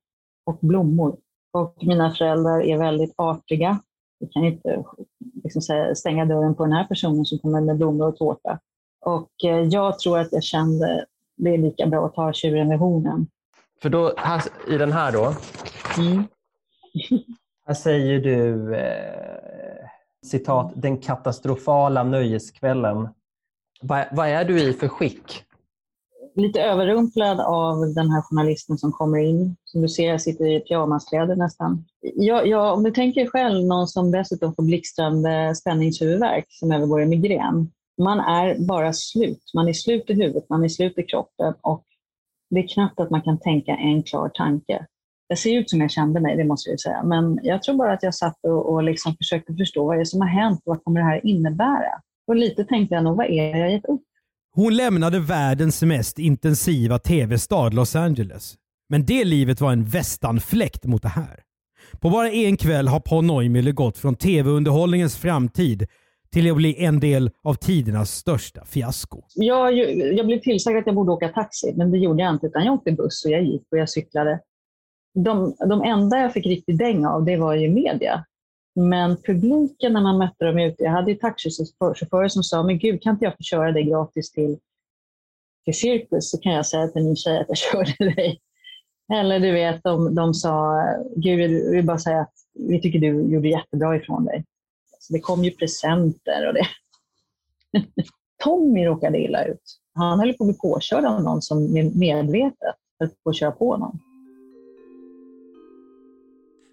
och 0.47 0.59
blommor. 0.61 1.17
Och 1.53 1.77
mina 1.83 2.11
föräldrar 2.11 2.63
är 2.63 2.79
väldigt 2.79 3.15
artiga. 3.17 3.79
Vi 4.21 4.27
kan 4.27 4.45
inte 4.45 4.85
liksom 5.45 5.63
säga, 5.63 5.95
stänga 5.95 6.25
dörren 6.25 6.55
på 6.55 6.65
den 6.65 6.73
här 6.73 6.85
personen 6.85 7.25
som 7.25 7.39
kommer 7.39 7.61
med 7.61 7.77
blommor 7.77 8.09
och 8.09 8.17
tårta. 8.17 8.59
Och 9.07 9.31
eh, 9.45 9.61
jag 9.61 9.99
tror 9.99 10.19
att 10.19 10.33
jag 10.33 10.43
kände 10.43 11.07
det 11.37 11.55
är 11.55 11.59
lika 11.59 11.87
bra 11.87 12.07
att 12.07 12.15
ta 12.15 12.33
tjuren 12.33 12.71
vid 12.71 12.79
hornen. 12.79 13.27
För 13.83 13.89
då, 13.89 14.15
här, 14.17 14.43
i 14.69 14.79
den 14.79 14.93
här 14.93 15.13
då, 15.13 15.35
Mm. 15.99 16.25
här 17.67 17.75
säger 17.75 18.19
du 18.21 18.75
eh, 18.77 19.87
citat, 20.27 20.73
den 20.77 20.99
katastrofala 20.99 22.03
nöjeskvällen. 22.03 23.09
Vad, 23.81 24.05
vad 24.13 24.29
är 24.29 24.45
du 24.45 24.61
i 24.61 24.73
för 24.73 24.89
skick? 24.89 25.43
Lite 26.35 26.63
överrumplad 26.63 27.41
av 27.41 27.95
den 27.95 28.11
här 28.11 28.23
journalisten 28.23 28.79
som 28.79 28.93
kommer 28.93 29.19
in. 29.19 29.57
Som 29.65 29.83
du 29.83 29.89
ser, 29.89 30.09
jag 30.09 30.21
sitter 30.21 30.47
i 30.47 30.61
pyjamaskläder 30.61 31.37
nästan. 31.37 31.85
Jag, 32.01 32.47
jag, 32.47 32.75
om 32.75 32.83
du 32.83 32.91
tänker 32.91 33.27
själv 33.27 33.67
någon 33.67 33.89
som 33.89 34.11
dessutom 34.11 34.55
får 34.55 34.63
blixtrande 34.63 35.55
spänningshuvudvärk 35.55 36.47
som 36.49 36.73
övergår 36.73 37.03
i 37.03 37.07
migrän. 37.07 37.71
Man 38.03 38.21
är 38.21 38.57
bara 38.59 38.93
slut. 38.93 39.51
Man 39.55 39.69
är 39.69 39.73
slut 39.73 40.11
i 40.11 40.15
huvudet, 40.15 40.49
man 40.49 40.65
är 40.65 40.69
slut 40.69 40.99
i 40.99 41.03
kroppen 41.03 41.55
och 41.61 41.85
det 42.51 42.61
är 42.61 42.69
knappt 42.69 43.01
att 43.01 43.11
man 43.11 43.23
kan 43.23 43.39
tänka 43.39 43.77
en 43.77 44.03
klar 44.03 44.29
tanke. 44.29 44.87
Jag 45.29 45.39
ser 45.39 45.59
ut 45.59 45.71
som 45.71 45.81
jag 45.81 45.91
kände 45.91 46.21
mig, 46.21 46.37
det 46.37 46.45
måste 46.45 46.71
jag 46.71 46.75
ju 46.75 46.79
säga. 46.79 47.03
Men 47.03 47.41
jag 47.43 47.63
tror 47.63 47.77
bara 47.77 47.93
att 47.93 48.03
jag 48.03 48.15
satt 48.15 48.39
och, 48.43 48.73
och 48.73 48.83
liksom 48.83 49.17
försökte 49.17 49.55
förstå 49.55 49.87
vad 49.87 49.95
är 49.95 49.99
det 49.99 50.07
som 50.07 50.21
har 50.21 50.29
hänt 50.29 50.59
och 50.65 50.71
vad 50.71 50.85
kommer 50.85 51.01
det 51.01 51.07
här 51.07 51.27
innebära? 51.27 52.01
Och 52.27 52.37
lite 52.37 52.65
tänkte 52.65 52.95
jag 52.95 53.05
nog, 53.05 53.17
vad 53.17 53.27
är 53.27 53.53
det 53.53 53.59
jag 53.59 53.73
gett 53.73 53.85
upp? 53.85 54.03
Hon 54.55 54.77
lämnade 54.77 55.21
världens 55.21 55.83
mest 55.83 56.19
intensiva 56.19 56.99
tv-stad 56.99 57.75
Los 57.75 57.97
Angeles. 57.97 58.55
Men 58.89 59.07
det 59.07 59.25
livet 59.25 59.61
var 59.61 59.73
en 59.73 59.85
västanfläkt 59.85 60.85
mot 60.85 61.03
det 61.03 61.09
här. 61.09 61.41
På 62.01 62.11
bara 62.11 62.31
en 62.31 62.57
kväll 62.57 62.89
har 62.89 63.01
Paul 63.01 63.25
Neumüller 63.25 63.73
gått 63.73 63.99
från 63.99 64.15
tv-underhållningens 64.15 65.17
framtid 65.17 65.87
till 66.37 66.51
att 66.51 66.57
bli 66.57 66.85
en 66.85 67.01
del 67.01 67.31
av 67.43 67.55
tidernas 67.55 68.11
största 68.11 68.65
fiasko. 68.65 69.23
Jag, 69.35 69.73
jag 70.15 70.27
blev 70.27 70.41
tillsagd 70.41 70.79
att 70.79 70.87
jag 70.87 70.95
borde 70.95 71.13
åka 71.13 71.29
taxi, 71.29 71.75
men 71.77 71.91
det 71.91 71.99
gjorde 71.99 72.23
jag 72.23 72.35
inte. 72.35 72.47
Utan 72.47 72.65
jag 72.65 72.75
åkte 72.75 72.93
buss 72.93 73.25
och 73.25 73.31
jag 73.31 73.43
gick 73.45 73.63
och 73.71 73.79
jag 73.79 73.91
cyklade. 73.91 74.41
De, 75.15 75.57
de 75.69 75.83
enda 75.83 76.19
jag 76.19 76.33
fick 76.33 76.47
riktigt 76.47 76.79
däng 76.79 77.07
av, 77.07 77.25
det 77.25 77.37
var 77.37 77.55
ju 77.55 77.69
media. 77.71 78.25
Men 78.75 79.17
publiken 79.17 79.93
när 79.93 80.01
man 80.01 80.19
mötte 80.19 80.45
dem 80.45 80.59
ute, 80.59 80.85
jag 80.85 80.91
hade 80.91 81.11
ju 81.11 81.17
taxichaufförer 81.17 82.29
som 82.29 82.43
sa, 82.43 82.63
men 82.63 82.79
gud, 82.79 83.03
kan 83.03 83.13
inte 83.13 83.25
jag 83.25 83.33
få 83.33 83.43
köra 83.43 83.73
dig 83.73 83.85
gratis 83.85 84.31
till, 84.31 84.59
till 85.65 85.75
cirkus? 85.75 86.31
Så 86.31 86.39
kan 86.39 86.53
jag 86.53 86.67
säga 86.67 86.89
till 86.89 87.05
min 87.05 87.17
tjej 87.17 87.39
att 87.39 87.49
jag 87.49 87.59
körde 87.73 88.15
dig. 88.15 88.41
Eller 89.13 89.41
du 89.41 89.53
vet, 89.53 89.83
de, 89.83 90.15
de 90.15 90.35
sa, 90.35 90.83
gud, 91.17 91.39
vi 91.39 91.71
vill 91.71 91.87
bara 91.87 91.99
säga 91.99 92.21
att 92.21 92.35
vi 92.55 92.81
tycker 92.81 92.99
du 92.99 93.33
gjorde 93.33 93.49
jättebra 93.49 93.97
ifrån 93.97 94.25
dig. 94.25 94.45
Så 95.07 95.13
det 95.13 95.21
kom 95.21 95.45
ju 95.45 95.51
presenter 95.51 96.49
och 96.49 96.55
det. 96.55 96.67
Tommy 98.45 98.85
råkade 98.85 99.19
illa 99.19 99.45
ut. 99.45 99.79
Han 99.95 100.21
höll 100.21 100.35
på 100.35 100.45
att 100.45 100.49
bli 100.49 100.59
påkörd 100.59 101.05
av 101.05 101.23
någon 101.23 101.43
som 101.43 101.73
medvetet 101.95 102.75
höll 102.99 103.09
på 103.25 103.31
att 103.31 103.37
köra 103.37 103.51
på 103.51 103.77
någon. 103.77 103.99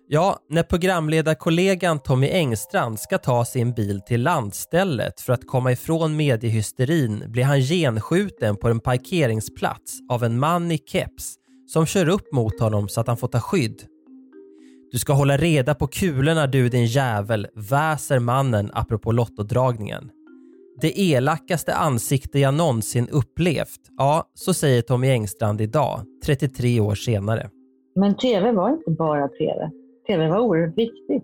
Ja, 0.08 0.39
när 0.50 0.63
programledarkollegan 0.63 2.00
Tommy 2.00 2.30
Engstrand 2.30 3.00
ska 3.00 3.17
ta 3.17 3.46
sin 3.46 3.74
bil 3.74 4.02
till 4.02 4.24
landstället 4.24 5.22
för 5.22 5.34
att 5.34 5.48
komma 5.48 5.72
ifrån 5.72 6.15
mediehysterin 6.15 7.24
blir 7.28 7.43
han 7.43 7.62
genskjuten 7.62 8.58
på 8.58 8.67
en 8.67 8.80
parkeringsplats 8.80 10.00
av 10.10 10.24
en 10.24 10.39
man 10.39 10.72
i 10.72 10.78
keps 10.78 11.36
som 11.67 11.86
kör 11.86 12.10
upp 12.10 12.34
mot 12.34 12.60
honom 12.60 12.89
så 12.89 13.02
att 13.02 13.08
han 13.08 13.17
får 13.17 13.28
ta 13.28 13.39
skydd. 13.39 13.92
Du 14.93 14.99
ska 14.99 15.13
hålla 15.13 15.38
reda 15.38 15.75
på 15.75 15.88
kulorna 15.88 16.47
du 16.47 16.69
din 16.69 16.86
jävel, 16.86 17.47
väser 17.53 18.19
mannen 18.19 18.69
apropå 18.73 19.12
lottodragningen. 19.12 20.10
Det 20.82 21.01
elakaste 21.01 21.73
ansikte 21.73 22.39
jag 22.39 22.53
någonsin 22.53 23.08
upplevt. 23.12 23.79
Ja, 23.97 24.29
så 24.34 24.53
säger 24.53 24.82
Tommy 24.82 25.08
Engstrand 25.08 25.62
idag, 25.62 25.99
33 26.25 26.79
år 26.79 26.95
senare. 26.95 27.49
Men 27.95 28.15
tv 28.15 28.51
var 28.51 28.69
inte 28.69 28.91
bara 28.91 29.27
tv. 29.27 29.71
Tv 30.08 30.27
var 30.27 30.39
oerhört 30.39 30.77
viktigt. 30.77 31.23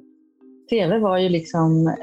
Tv 0.69 0.99
var 0.99 1.17
ju 1.17 1.29
liksom 1.29 1.87
eh, 1.87 1.93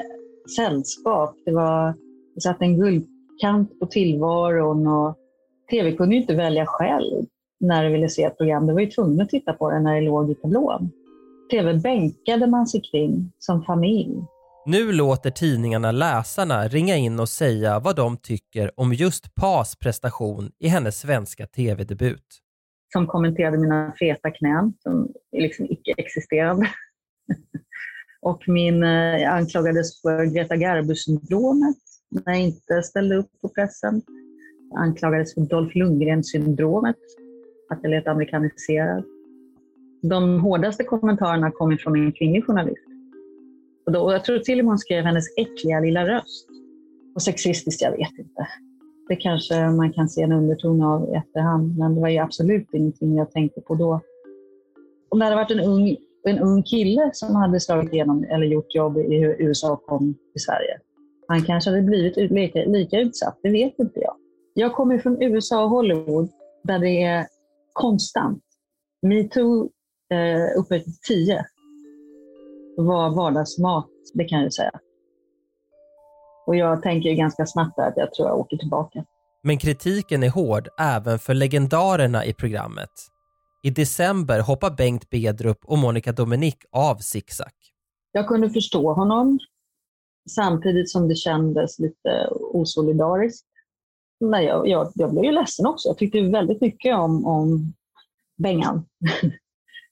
sällskap. 0.57 1.35
Det 1.45 1.53
var 1.53 1.95
det 2.35 2.41
satt 2.41 2.63
en 2.63 2.79
guldkant 2.79 3.79
på 3.81 3.87
tillvaron 3.87 4.87
och 4.87 5.17
tv 5.71 5.93
kunde 5.93 6.15
ju 6.15 6.21
inte 6.21 6.35
välja 6.35 6.67
själv 6.67 7.27
när 7.61 7.85
du 7.85 7.93
ville 7.93 8.09
se 8.09 8.23
ett 8.23 8.39
program. 8.39 8.67
Du 8.67 8.73
var 8.73 8.81
ju 8.81 8.91
tvungen 8.91 9.21
att 9.21 9.29
titta 9.29 9.53
på 9.53 9.71
det 9.71 9.81
när 9.81 9.95
det 9.95 10.01
låg 10.01 10.31
i 10.31 10.35
tablån. 10.35 10.91
Tv 11.51 11.75
bänkade 11.75 12.47
man 12.47 12.67
sig 12.67 12.83
kring 12.83 13.33
som 13.39 13.63
familj. 13.63 14.17
Nu 14.67 14.93
låter 14.93 15.31
tidningarna 15.31 15.93
läsarna 15.93 16.69
ringa 16.69 16.97
in 16.97 17.21
och 17.21 17.29
säga 17.29 17.79
vad 17.79 17.97
de 17.97 18.17
tycker 18.17 18.81
om 18.81 18.93
just 18.93 19.35
Pas 19.35 19.77
prestation 19.77 20.51
i 20.59 20.69
hennes 20.69 20.99
svenska 20.99 21.47
tv-debut. 21.47 22.43
Som 22.93 23.07
kommenterade 23.07 23.59
mina 23.59 23.93
feta 23.99 24.31
knän 24.31 24.73
som 24.79 25.09
är 25.33 25.41
liksom 25.41 25.67
icke-existerande. 25.67 26.67
och 28.23 28.49
min, 28.49 28.83
eh, 28.83 28.91
jag 28.91 29.33
anklagades 29.33 30.03
för 30.03 30.25
Greta 30.25 30.57
Garbo-syndromet 30.57 31.77
när 32.11 32.33
jag 32.33 32.43
inte 32.43 32.83
ställde 32.83 33.17
upp 33.17 33.31
på 33.43 33.49
pressen. 33.49 34.03
Jag 34.71 34.83
anklagades 34.83 35.35
för 35.35 35.41
Dolph 35.41 35.77
Lundgren-syndromet, 35.77 36.97
att 37.71 37.79
jag 37.83 37.91
lät 37.91 38.07
amerikaniserad. 38.07 39.05
De 40.11 40.41
hårdaste 40.41 40.85
kommentarerna 40.85 41.51
kom 41.51 41.79
från 41.79 41.97
en 41.97 42.13
kvinnlig 42.13 42.45
journalist. 42.45 42.87
Och, 43.87 43.93
då, 43.93 44.01
och 44.01 44.13
jag 44.13 44.25
tror 44.25 44.39
till 44.39 44.59
och 44.59 44.65
med 44.65 44.71
hon 44.71 44.79
skrev 44.79 45.05
hennes 45.05 45.25
äckliga 45.37 45.81
lilla 45.81 46.09
röst. 46.09 46.49
Och 47.15 47.23
sexistiskt, 47.23 47.83
jag 47.83 47.91
vet 47.91 48.19
inte. 48.19 48.49
Det 49.09 49.17
kanske 49.17 49.69
man 49.71 49.93
kan 49.93 50.09
se 50.09 50.23
en 50.23 50.33
underton 50.33 50.83
av 50.83 51.09
i 51.09 51.13
efterhand, 51.13 51.79
men 51.79 51.95
det 51.95 52.01
var 52.01 52.09
ju 52.09 52.19
absolut 52.19 52.69
ingenting 52.73 53.17
jag 53.17 53.31
tänkte 53.31 53.61
på 53.61 53.75
då. 53.75 54.01
Om 55.09 55.19
det 55.19 55.25
hade 55.25 55.37
varit 55.37 55.51
en 55.51 55.61
ung, 55.61 55.97
en 56.25 56.39
ung 56.39 56.63
kille 56.63 57.11
som 57.13 57.37
hade 57.37 57.61
slagit 57.61 57.93
igenom 57.93 58.25
eller 58.25 58.47
gjort 58.47 58.75
jobb 58.75 58.99
i 58.99 59.37
USA 59.39 59.73
och 59.73 59.87
kom 59.87 60.15
till 60.33 60.43
Sverige, 60.43 60.79
han 61.29 61.43
kanske 61.43 61.71
hade 61.71 61.83
blivit 61.83 62.17
lika, 62.17 62.59
lika 62.59 63.01
utsatt, 63.01 63.39
det 63.43 63.51
vet 63.51 63.79
inte 63.79 64.01
jag. 64.01 64.17
Jag 64.55 64.73
kommer 64.73 64.99
från 64.99 65.23
USA 65.23 65.65
och 65.65 65.71
Hollywood 65.71 66.29
där 66.65 66.79
det 66.79 67.03
är 67.03 67.27
konstant. 67.73 68.43
Metoo 69.03 69.71
eh, 70.11 70.61
uppe 70.61 70.81
till 70.81 70.99
10 71.09 71.45
var 72.77 73.11
vardagsmat, 73.11 73.87
det 74.15 74.25
kan 74.25 74.43
jag 74.43 74.53
säga. 74.53 74.81
Och 76.47 76.57
jag 76.57 76.83
tänker 76.83 77.13
ganska 77.13 77.47
snabbt 77.47 77.79
att 77.79 77.95
jag 77.97 78.15
tror 78.15 78.29
jag 78.29 78.39
åker 78.39 78.57
tillbaka. 78.57 79.05
Men 79.43 79.59
kritiken 79.59 80.23
är 80.23 80.31
hård 80.31 80.69
även 80.81 81.19
för 81.19 81.35
legendarerna 81.35 82.25
i 82.25 82.35
programmet. 82.35 82.91
I 83.63 83.71
december 83.71 84.41
hoppar 84.41 84.71
Bengt 84.71 85.11
Bedrup 85.11 85.59
och 85.65 85.79
Monica 85.79 86.13
Dominic 86.13 86.57
av 86.73 86.97
Zigzag. 86.97 87.53
Jag 88.13 88.29
kunde 88.29 88.51
förstå 88.51 88.93
honom 88.93 89.39
samtidigt 90.31 90.91
som 90.91 91.09
det 91.09 91.15
kändes 91.15 91.79
lite 91.79 92.29
osolidariskt. 92.31 93.47
Men 94.21 94.45
jag, 94.45 94.69
jag, 94.69 94.93
jag 94.95 95.13
blev 95.13 95.25
ju 95.25 95.33
ledsen 95.33 95.67
också. 95.67 95.89
Jag 95.89 95.99
tyckte 95.99 96.21
väldigt 96.21 96.61
mycket 96.61 96.95
om, 96.97 97.27
om 97.27 97.73
Bengan. 98.37 98.85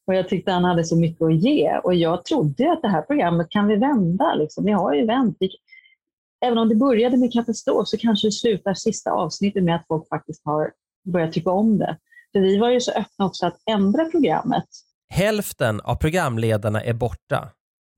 och 0.06 0.14
jag 0.14 0.28
tyckte 0.28 0.52
han 0.52 0.64
hade 0.64 0.84
så 0.84 0.96
mycket 0.96 1.22
att 1.22 1.42
ge. 1.42 1.78
Och 1.84 1.94
jag 1.94 2.24
trodde 2.24 2.72
att 2.72 2.82
det 2.82 2.88
här 2.88 3.02
programmet 3.02 3.46
kan 3.50 3.66
vi 3.66 3.76
vända. 3.76 4.34
Liksom. 4.34 4.64
Vi 4.64 4.72
har 4.72 4.94
ju 4.94 5.06
vänt. 5.06 5.36
Vi, 5.40 5.50
även 6.46 6.58
om 6.58 6.68
det 6.68 6.74
började 6.74 7.16
med 7.16 7.32
katastrof 7.32 7.88
så 7.88 7.98
kanske 7.98 8.28
det 8.28 8.32
slutar 8.32 8.74
sista 8.74 9.10
avsnittet 9.10 9.64
med 9.64 9.74
att 9.76 9.86
folk 9.88 10.08
faktiskt 10.08 10.42
har 10.44 10.72
börjat 11.04 11.32
tycka 11.32 11.50
om 11.50 11.78
det. 11.78 11.98
För 12.32 12.40
vi 12.40 12.58
var 12.58 12.70
ju 12.70 12.80
så 12.80 12.90
öppna 12.92 13.24
också 13.24 13.46
att 13.46 13.56
ändra 13.70 14.04
programmet. 14.04 14.64
Hälften 15.08 15.80
av 15.80 15.94
programledarna 15.94 16.82
är 16.82 16.92
borta. 16.92 17.48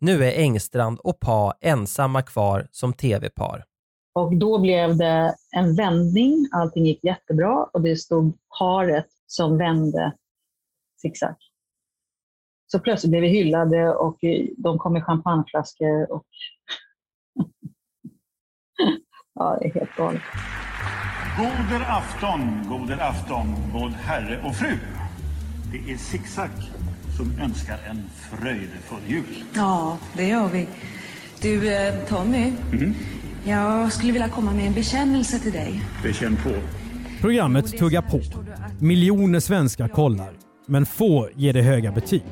Nu 0.01 0.25
är 0.25 0.39
Engstrand 0.39 0.99
och 1.01 1.21
Pa 1.21 1.55
ensamma 1.61 2.23
kvar 2.23 2.69
som 2.71 2.93
tv-par. 2.93 3.65
Och 4.15 4.37
då 4.37 4.59
blev 4.59 4.97
det 4.97 5.35
en 5.57 5.77
vändning. 5.77 6.49
Allting 6.53 6.87
gick 6.87 7.05
jättebra 7.05 7.65
och 7.73 7.83
det 7.83 7.97
stod 7.97 8.39
paret 8.59 9.07
som 9.27 9.59
vände 9.59 10.13
zigzag. 11.03 11.35
Så 12.67 12.79
plötsligt 12.79 13.11
blev 13.11 13.23
vi 13.23 13.29
hyllade 13.29 13.95
och 13.95 14.19
de 14.57 14.79
kom 14.79 14.93
med 14.93 15.05
champagneflaskor. 15.05 16.13
Och 16.13 16.27
ja, 19.35 19.59
det 19.61 19.67
är 19.67 19.75
helt 19.75 19.97
galet. 19.97 20.23
Goder 21.39 21.85
afton, 21.89 22.41
goder 22.69 22.99
afton, 23.01 23.55
både 23.73 23.95
herre 23.95 24.43
och 24.49 24.57
fru. 24.57 24.79
Det 25.73 25.93
är 25.93 25.97
Zigzag 25.97 26.51
som 27.17 27.33
önskar 27.41 27.79
en 27.91 28.03
fröjdefull 28.31 28.99
jul. 29.07 29.45
Ja, 29.55 29.99
det 30.17 30.29
gör 30.29 30.49
vi. 30.49 30.69
Du, 31.43 31.75
eh, 31.75 31.95
Tommy. 32.09 32.53
Mm. 32.73 32.95
Jag 33.45 33.93
skulle 33.93 34.13
vilja 34.13 34.29
komma 34.29 34.53
med 34.53 34.67
en 34.67 34.75
bekännelse 34.75 35.39
till 35.39 35.53
dig. 35.53 35.81
Bekänn 36.03 36.37
på. 36.37 36.51
Programmet 37.21 37.79
tuggar 37.79 38.03
på. 38.03 38.21
Miljoner 38.81 39.41
svenskar 39.41 39.89
kollar, 39.89 40.33
men 40.67 40.87
få 40.87 41.29
ger 41.35 41.53
det 41.53 41.63
höga 41.63 41.93
betyg. 41.93 42.23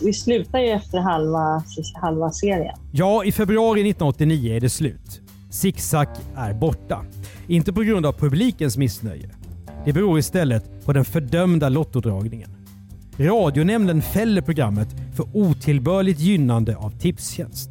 Vi 0.00 0.12
slutar 0.12 0.58
ju 0.58 0.68
efter 0.68 0.98
halva, 0.98 1.62
halva 1.94 2.30
serien. 2.30 2.76
Ja, 2.92 3.24
i 3.24 3.32
februari 3.32 3.80
1989 3.80 4.56
är 4.56 4.60
det 4.60 4.70
slut. 4.70 5.20
Zigzag 5.50 6.08
är 6.36 6.54
borta. 6.54 7.04
Inte 7.46 7.72
på 7.72 7.82
grund 7.82 8.06
av 8.06 8.12
publikens 8.12 8.76
missnöje. 8.76 9.30
Det 9.84 9.92
beror 9.92 10.18
istället 10.18 10.84
på 10.84 10.92
den 10.92 11.04
fördömda 11.04 11.68
lottodragningen. 11.68 12.50
Radionämnden 13.16 14.02
fäller 14.02 14.42
programmet 14.42 14.88
för 15.16 15.26
otillbörligt 15.32 16.20
gynnande 16.20 16.76
av 16.76 16.90
Tipstjänst. 16.90 17.70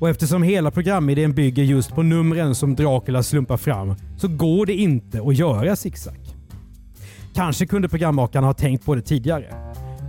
Och 0.00 0.08
eftersom 0.08 0.42
hela 0.42 0.70
programidén 0.70 1.34
bygger 1.34 1.62
just 1.62 1.94
på 1.94 2.02
numren 2.02 2.54
som 2.54 2.74
Dracula 2.74 3.22
slumpar 3.22 3.56
fram 3.56 3.94
så 4.16 4.28
går 4.28 4.66
det 4.66 4.74
inte 4.74 5.22
att 5.22 5.38
göra 5.38 5.76
zigzag. 5.76 6.18
Kanske 7.34 7.66
kunde 7.66 7.88
programmakarna 7.88 8.46
ha 8.46 8.54
tänkt 8.54 8.84
på 8.84 8.94
det 8.94 9.02
tidigare. 9.02 9.63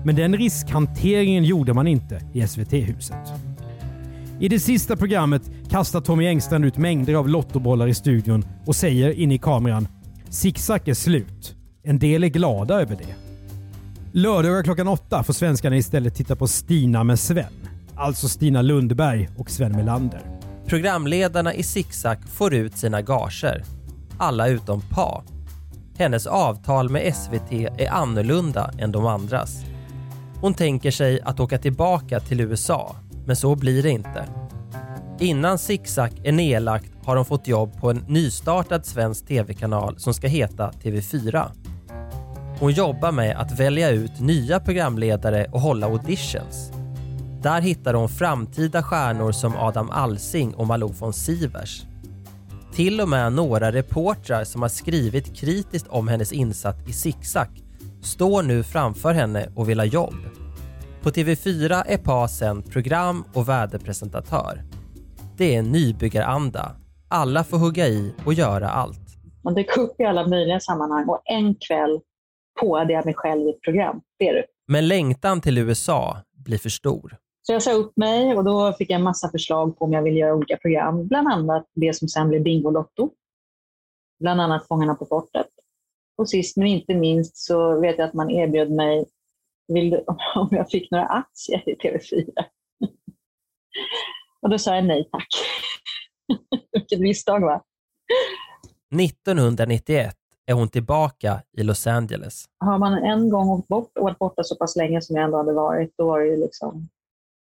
Men 0.06 0.16
den 0.16 0.38
riskhanteringen 0.38 1.44
gjorde 1.44 1.74
man 1.74 1.88
inte 1.88 2.22
i 2.34 2.48
SVT-huset. 2.48 3.34
I 4.40 4.50
det 4.50 4.60
sista 4.60 4.96
programmet 4.96 5.42
kastar 5.70 6.02
Tommy 6.02 6.28
Engstrand 6.28 6.66
ut 6.66 6.78
mängder 6.78 7.14
av 7.14 7.30
lottobollar 7.30 7.88
i 7.88 7.94
studion 7.94 8.46
och 8.66 8.76
säger 8.76 9.12
in 9.12 9.32
i 9.32 9.38
kameran 9.38 9.88
“Zigzag 10.30 10.88
är 10.88 10.94
slut”. 10.94 11.56
En 11.84 12.00
del 12.00 12.24
är 12.24 12.28
glada 12.28 12.82
över 12.82 12.96
det. 12.96 13.16
Lördagar 14.12 14.64
klockan 14.64 14.88
åtta 14.88 15.24
får 15.24 15.34
svenskarna 15.34 15.78
istället 15.78 16.16
titta 16.16 16.36
på 16.36 16.48
Stina 16.48 17.04
med 17.04 17.20
Sven. 17.20 17.54
Alltså 17.96 18.28
Stina 18.28 18.62
Lundberg 18.62 19.30
och 19.38 19.50
Sven 19.50 19.72
Melander. 19.72 20.22
Programledarna 20.68 21.54
i 21.54 21.64
Zigzag 21.64 22.18
får 22.30 22.54
ut 22.54 22.78
sina 22.78 23.02
gager. 23.02 23.64
Alla 24.18 24.48
utom 24.48 24.82
Pa. 24.82 25.24
Hennes 25.98 26.28
avtal 26.28 26.90
med 26.90 27.16
SVT 27.16 27.52
är 27.78 27.92
annorlunda 27.92 28.72
än 28.78 28.92
de 28.92 29.06
andras. 29.06 29.66
Hon 30.42 30.54
tänker 30.54 30.92
sig 30.92 31.22
att 31.22 31.40
åka 31.40 31.58
tillbaka 31.58 32.20
till 32.20 32.42
USA, 32.42 32.96
men 33.26 33.36
så 33.36 33.56
blir 33.56 33.84
det 33.84 33.90
inte. 33.90 34.26
Innan 35.20 35.58
Zigzag 35.58 36.22
är 36.24 36.32
nedlagt 36.32 36.92
har 37.06 37.16
hon 37.16 37.26
fått 37.26 37.48
jobb 37.48 37.80
på 37.80 37.90
en 37.90 38.06
nystartad 38.08 38.86
svensk 38.86 39.28
tv-kanal 39.28 40.00
som 40.00 40.14
ska 40.14 40.28
heta 40.28 40.72
TV4. 40.72 41.46
Hon 42.60 42.72
jobbar 42.72 43.12
med 43.12 43.38
att 43.38 43.60
välja 43.60 43.90
ut 43.90 44.20
nya 44.20 44.60
programledare 44.60 45.46
och 45.52 45.62
hålla 45.62 45.88
auditions. 45.88 46.72
Där 47.42 47.62
hittar 47.62 47.94
hon 47.94 48.10
framtida 48.10 48.84
stjärnor 48.84 49.32
som 49.32 49.56
Adam 49.56 49.90
Alsing 49.90 50.56
och 50.56 50.68
Malou 50.68 50.94
von 51.00 51.14
Sivers. 51.14 51.84
Till 52.74 53.02
och 53.02 53.10
med 53.10 53.34
några 53.34 53.72
reportrar 53.72 54.44
som 54.44 54.62
har 54.62 54.70
skrivit 54.70 55.36
kritiskt 55.36 55.88
om 55.88 56.08
hennes 56.08 56.32
insats 56.32 56.90
i 56.90 56.94
Zigzag 56.94 57.65
står 58.06 58.44
nu 58.44 58.64
framför 58.64 59.14
henne 59.14 59.50
och 59.56 59.70
vill 59.70 59.80
ha 59.80 59.86
jobb. 59.86 60.16
På 61.04 61.10
TV4 61.10 61.84
är 61.86 61.98
Pa 61.98 62.28
sen 62.28 62.64
program 62.64 63.24
och 63.34 63.50
väderpresentatör. 63.50 64.64
Det 65.38 65.56
är 65.56 65.60
en 65.60 65.72
nybyggaranda. 65.72 66.76
Alla 67.10 67.44
får 67.44 67.58
hugga 67.58 67.88
i 67.88 68.14
och 68.26 68.34
göra 68.34 68.70
allt. 68.70 69.00
Man 69.44 69.54
dyker 69.54 69.82
upp 69.82 70.00
i 70.00 70.04
alla 70.04 70.28
möjliga 70.28 70.60
sammanhang 70.60 71.06
och 71.10 71.22
en 71.26 71.56
kväll 71.56 72.00
påade 72.62 72.94
jag 72.94 73.06
mig 73.06 73.14
själv 73.14 73.42
i 73.42 73.50
ett 73.50 73.62
program. 73.62 74.02
Det 74.20 74.30
är 74.30 74.34
det. 74.34 74.46
Men 74.68 74.88
längtan 74.88 75.42
till 75.42 75.58
USA 75.58 76.18
blir 76.46 76.58
för 76.58 76.70
stor. 76.70 77.18
Så 77.42 77.54
jag 77.54 77.64
sa 77.64 77.72
upp 77.72 77.98
mig 77.98 78.36
och 78.36 78.44
då 78.44 78.74
fick 78.74 78.90
jag 78.90 78.96
en 78.96 79.04
massa 79.04 79.30
förslag 79.30 79.78
på 79.78 79.86
om 79.86 79.94
jag 79.94 80.02
ville 80.02 80.20
göra 80.20 80.36
olika 80.36 80.58
program. 80.58 81.08
Bland 81.08 81.28
annat 81.28 81.66
det 81.76 81.96
som 81.96 82.08
sen 82.08 82.30
blev 82.30 82.44
Bingolotto. 82.44 83.10
Bland 84.20 84.42
annat 84.42 84.68
Fångarna 84.68 84.96
på 84.96 85.06
fortet. 85.06 85.48
Och 86.18 86.30
sist 86.30 86.58
men 86.58 86.68
inte 86.68 86.96
minst 86.96 87.38
så 87.38 87.80
vet 87.80 87.98
jag 87.98 88.08
att 88.08 88.14
man 88.14 88.32
erbjöd 88.32 88.72
mig 88.72 89.06
du, 89.68 90.04
om 90.36 90.48
jag 90.52 90.70
fick 90.70 90.92
några 90.92 91.06
aktier 91.06 91.70
i 91.70 91.76
TV4. 91.76 92.32
och 94.42 94.50
då 94.50 94.60
sa 94.60 94.76
jag 94.76 94.86
nej 94.86 95.10
tack. 95.12 95.28
Vilket 96.72 97.00
misstag 97.00 97.42
va? 97.42 97.64
1991 99.02 100.18
är 100.46 100.54
hon 100.54 100.70
tillbaka 100.70 101.42
i 101.58 101.64
Los 101.64 101.88
Angeles. 101.88 102.46
Har 102.58 102.78
man 102.78 102.94
en 102.94 103.30
gång 103.30 103.50
åkt 103.50 103.68
bort 103.68 103.98
och 103.98 104.04
varit 104.04 104.20
borta 104.20 104.44
så 104.44 104.56
pass 104.56 104.76
länge 104.76 105.02
som 105.02 105.16
jag 105.16 105.26
ändå 105.26 105.38
hade 105.38 105.54
varit, 105.54 105.94
då 105.98 106.06
var 106.06 106.20
det 106.20 106.28
ju 106.28 106.38
liksom, 106.38 106.90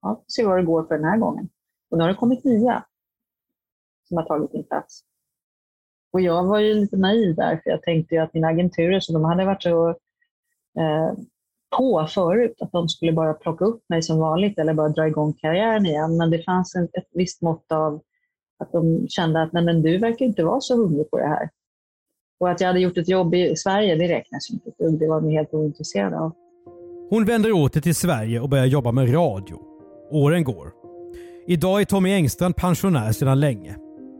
ja, 0.02 0.24
se 0.26 0.44
vad 0.44 0.58
det 0.58 0.62
går 0.62 0.84
för 0.84 0.94
den 0.94 1.04
här 1.04 1.18
gången. 1.18 1.48
Och 1.90 1.98
nu 1.98 2.04
har 2.04 2.08
det 2.08 2.16
kommit 2.16 2.44
nya 2.44 2.84
som 4.08 4.16
har 4.16 4.24
tagit 4.24 4.52
min 4.52 4.64
plats. 4.64 5.04
Och 6.12 6.20
jag 6.20 6.44
var 6.44 6.58
ju 6.58 6.74
lite 6.74 6.96
naiv 6.96 7.34
där, 7.34 7.60
för 7.62 7.70
jag 7.70 7.82
tänkte 7.82 8.14
ju 8.14 8.20
att 8.20 8.34
mina 8.34 8.48
agenturer, 8.48 9.00
så 9.00 9.12
de 9.12 9.24
hade 9.24 9.44
varit 9.44 9.62
så 9.62 9.88
eh, 10.78 11.12
på 11.78 12.06
förut, 12.14 12.56
att 12.60 12.72
de 12.72 12.88
skulle 12.88 13.12
bara 13.12 13.34
plocka 13.34 13.64
upp 13.64 13.82
mig 13.88 14.02
som 14.02 14.18
vanligt 14.18 14.58
eller 14.58 14.74
bara 14.74 14.88
dra 14.88 15.06
igång 15.06 15.32
karriären 15.32 15.86
igen. 15.86 16.16
Men 16.16 16.30
det 16.30 16.44
fanns 16.44 16.74
en, 16.74 16.84
ett 16.84 17.08
visst 17.14 17.42
mått 17.42 17.72
av 17.72 18.00
att 18.58 18.72
de 18.72 19.06
kände 19.08 19.42
att 19.42 19.52
Nej, 19.52 19.64
men 19.64 19.82
du 19.82 19.98
verkar 19.98 20.26
inte 20.26 20.44
vara 20.44 20.60
så 20.60 20.76
hungrig 20.76 21.10
på 21.10 21.18
det 21.18 21.26
här. 21.26 21.50
Och 22.40 22.50
att 22.50 22.60
jag 22.60 22.68
hade 22.68 22.80
gjort 22.80 22.98
ett 22.98 23.08
jobb 23.08 23.34
i 23.34 23.56
Sverige, 23.56 23.96
det 23.96 24.08
räknas 24.08 24.50
inte. 24.50 24.70
Det 24.78 25.08
var 25.08 25.20
de 25.20 25.30
helt 25.30 25.54
ointresserade 25.54 26.18
av. 26.18 26.32
Hon 27.10 27.24
vänder 27.24 27.52
åter 27.52 27.80
till 27.80 27.94
Sverige 27.94 28.40
och 28.40 28.48
börjar 28.48 28.66
jobba 28.66 28.92
med 28.92 29.14
radio. 29.14 29.58
Åren 30.10 30.44
går. 30.44 30.72
Idag 31.46 31.80
är 31.80 31.84
Tommy 31.84 32.14
Engstrand 32.14 32.56
pensionär 32.56 33.12
sedan 33.12 33.40
länge. 33.40 33.76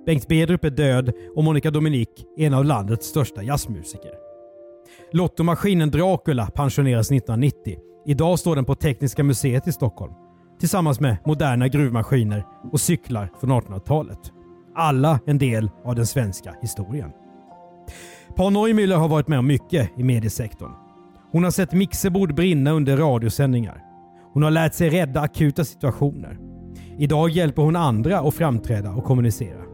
Bengt 0.09 0.29
Bedrup 0.29 0.65
är 0.65 0.71
död 0.71 1.13
och 1.37 1.45
Monica 1.45 1.71
Dominic 1.71 2.09
en 2.37 2.55
av 2.55 2.65
landets 2.65 3.07
största 3.07 3.43
jazzmusiker. 3.43 4.11
Lottomaskinen 5.13 5.91
Dracula 5.91 6.47
pensioneras 6.47 7.11
1990. 7.11 7.77
Idag 8.07 8.39
står 8.39 8.57
den 8.57 8.65
på 8.65 8.75
Tekniska 8.75 9.25
museet 9.25 9.69
i 9.69 9.73
Stockholm 9.73 10.13
tillsammans 10.61 11.01
med 11.01 11.17
moderna 11.27 11.69
gruvmaskiner 11.69 12.45
och 12.73 12.81
cyklar 12.81 13.31
från 13.41 13.51
1800-talet. 13.51 14.19
Alla 14.75 15.21
en 15.27 15.39
del 15.39 15.71
av 15.85 15.95
den 15.95 16.07
svenska 16.07 16.55
historien. 16.63 17.11
Paul 18.37 18.53
Neumüller 18.53 18.97
har 18.97 19.09
varit 19.09 19.29
med 19.29 19.39
om 19.39 19.47
mycket 19.47 19.91
i 19.99 20.03
mediesektorn. 20.03 20.73
Hon 21.33 21.45
har 21.45 21.51
sett 21.51 21.73
mixerbord 21.73 22.35
brinna 22.35 22.71
under 22.71 22.97
radiosändningar. 22.97 23.83
Hon 24.33 24.43
har 24.43 24.51
lärt 24.51 24.75
sig 24.75 24.91
rädda 24.91 25.21
akuta 25.21 25.65
situationer. 25.65 26.39
Idag 26.99 27.31
hjälper 27.31 27.63
hon 27.63 27.77
andra 27.77 28.19
att 28.19 28.35
framträda 28.35 28.91
och 28.91 29.05
kommunicera. 29.05 29.68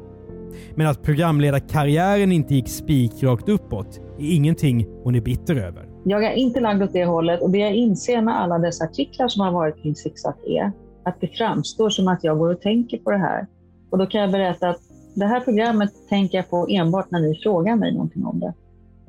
Men 0.75 0.87
att 0.87 1.03
programledarkarriären 1.03 2.33
inte 2.33 2.55
gick 2.55 2.69
spikrakt 2.69 3.49
uppåt 3.49 4.01
är 4.19 4.35
ingenting 4.35 4.87
hon 5.05 5.15
är 5.15 5.21
bitter 5.21 5.57
över. 5.57 5.89
Jag 6.05 6.25
är 6.25 6.33
inte 6.33 6.61
lagd 6.61 6.83
åt 6.83 6.93
det 6.93 7.05
hållet 7.05 7.43
och 7.43 7.51
det 7.51 7.59
jag 7.59 7.75
inser 7.75 8.23
med 8.23 8.41
alla 8.41 8.59
dessa 8.59 8.85
artiklar 8.85 9.29
som 9.29 9.41
har 9.41 9.53
varit 9.53 9.83
kring 9.83 9.95
Zigzag 9.95 10.35
är 10.47 10.73
att 11.05 11.21
det 11.21 11.29
framstår 11.29 11.91
som 11.91 12.09
att 12.09 12.25
jag 12.25 12.39
går 12.39 12.53
och 12.53 12.61
tänker 12.61 12.99
på 12.99 13.11
det 13.11 13.19
här. 13.19 13.47
Och 13.91 13.99
då 13.99 14.07
kan 14.07 14.21
jag 14.21 14.33
berätta 14.33 14.69
att 14.69 14.81
det 15.15 15.27
här 15.27 15.41
programmet 15.41 15.91
tänker 16.09 16.39
jag 16.39 16.51
på 16.51 16.67
enbart 16.71 17.11
när 17.11 17.21
ni 17.21 17.41
frågar 17.43 17.77
mig 17.77 17.93
någonting 17.93 18.25
om 18.25 18.41
det. 18.41 18.55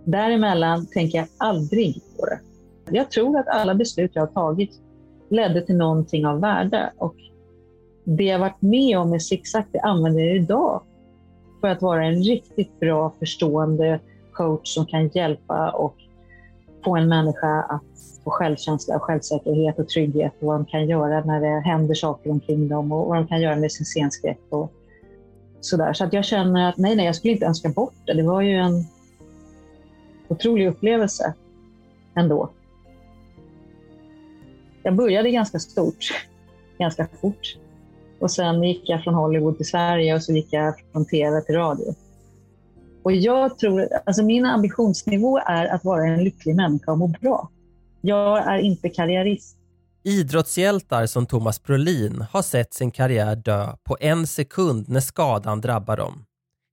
Däremellan 0.05 0.85
tänker 0.85 1.17
jag 1.17 1.27
aldrig 1.37 1.93
på 2.19 2.25
det. 2.25 2.39
Jag 2.91 3.11
tror 3.11 3.39
att 3.39 3.47
alla 3.47 3.75
beslut 3.75 4.11
jag 4.13 4.21
har 4.21 4.27
tagit 4.27 4.71
ledde 5.29 5.61
till 5.61 5.75
någonting 5.75 6.25
av 6.25 6.41
värde 6.41 6.93
och 6.97 7.15
det 8.03 8.23
jag 8.23 8.39
varit 8.39 8.61
med 8.61 8.97
om 8.99 9.09
med 9.09 9.21
Zigzag, 9.21 9.63
det 9.71 9.79
använder 9.79 10.21
jag 10.21 10.35
idag 10.35 10.81
för 11.65 11.69
att 11.69 11.81
vara 11.81 12.05
en 12.05 12.23
riktigt 12.23 12.79
bra 12.79 13.13
förstående 13.19 13.99
coach 14.33 14.73
som 14.73 14.85
kan 14.85 15.07
hjälpa 15.07 15.71
och 15.71 15.95
få 16.83 16.95
en 16.95 17.09
människa 17.09 17.61
att 17.61 17.81
få 18.23 18.29
självkänsla, 18.29 18.99
självsäkerhet 18.99 19.79
och 19.79 19.89
trygghet 19.89 20.33
och 20.39 20.47
vad 20.47 20.55
de 20.55 20.65
kan 20.65 20.87
göra 20.87 21.23
när 21.23 21.41
det 21.41 21.59
händer 21.59 21.95
saker 21.95 22.31
omkring 22.31 22.67
dem 22.67 22.91
och 22.91 23.07
vad 23.07 23.17
de 23.17 23.27
kan 23.27 23.41
göra 23.41 23.55
med 23.55 23.71
sin 23.71 23.85
scenskräck 23.85 24.39
och 24.49 24.71
sådär. 25.61 25.93
Så 25.93 26.03
att 26.03 26.13
jag 26.13 26.25
känner 26.25 26.69
att 26.69 26.77
nej, 26.77 26.95
nej, 26.95 27.05
jag 27.05 27.15
skulle 27.15 27.33
inte 27.33 27.45
önska 27.45 27.69
bort 27.69 27.95
det. 28.05 28.13
Det 28.13 28.23
var 28.23 28.41
ju 28.41 28.55
en 28.55 28.85
otrolig 30.27 30.67
upplevelse 30.67 31.33
ändå. 32.15 32.49
Jag 34.83 34.95
började 34.95 35.31
ganska 35.31 35.59
stort, 35.59 36.25
ganska 36.77 37.07
fort. 37.21 37.57
Och 38.19 38.31
sen 38.31 38.63
gick 38.63 38.89
jag 38.89 39.03
från 39.03 39.13
Hollywood 39.13 39.57
till 39.57 39.65
Sverige 39.65 40.15
och 40.15 40.23
så 40.23 40.31
gick 40.33 40.47
jag 40.53 40.73
från 40.91 41.05
TV 41.05 41.41
till 41.41 41.55
radio. 41.55 41.95
Och 43.03 43.11
jag 43.11 43.57
tror, 43.59 43.87
alltså 44.05 44.23
min 44.23 44.45
ambitionsnivå 44.45 45.39
är 45.39 45.65
att 45.65 45.83
vara 45.83 46.07
en 46.07 46.23
lycklig 46.23 46.55
människa 46.55 46.91
och 46.91 46.97
må 46.97 47.07
bra. 47.07 47.49
Jag 48.01 48.47
är 48.47 48.57
inte 48.57 48.89
karriärist. 48.89 49.57
Idrottshjältar 50.03 51.05
som 51.05 51.25
Thomas 51.25 51.63
Brolin 51.63 52.25
har 52.31 52.41
sett 52.41 52.73
sin 52.73 52.91
karriär 52.91 53.35
dö 53.35 53.75
på 53.83 53.97
en 53.99 54.27
sekund 54.27 54.89
när 54.89 54.99
skadan 54.99 55.61
drabbar 55.61 55.97
dem. 55.97 56.25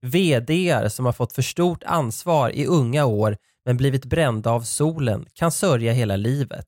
VDR 0.02 0.88
som 0.88 1.06
har 1.06 1.12
fått 1.12 1.32
för 1.32 1.42
stort 1.42 1.82
ansvar 1.82 2.50
i 2.50 2.66
unga 2.66 3.04
år 3.04 3.36
men 3.64 3.76
blivit 3.76 4.04
brända 4.04 4.50
av 4.50 4.60
solen 4.60 5.26
kan 5.32 5.52
sörja 5.52 5.92
hela 5.92 6.16
livet. 6.16 6.66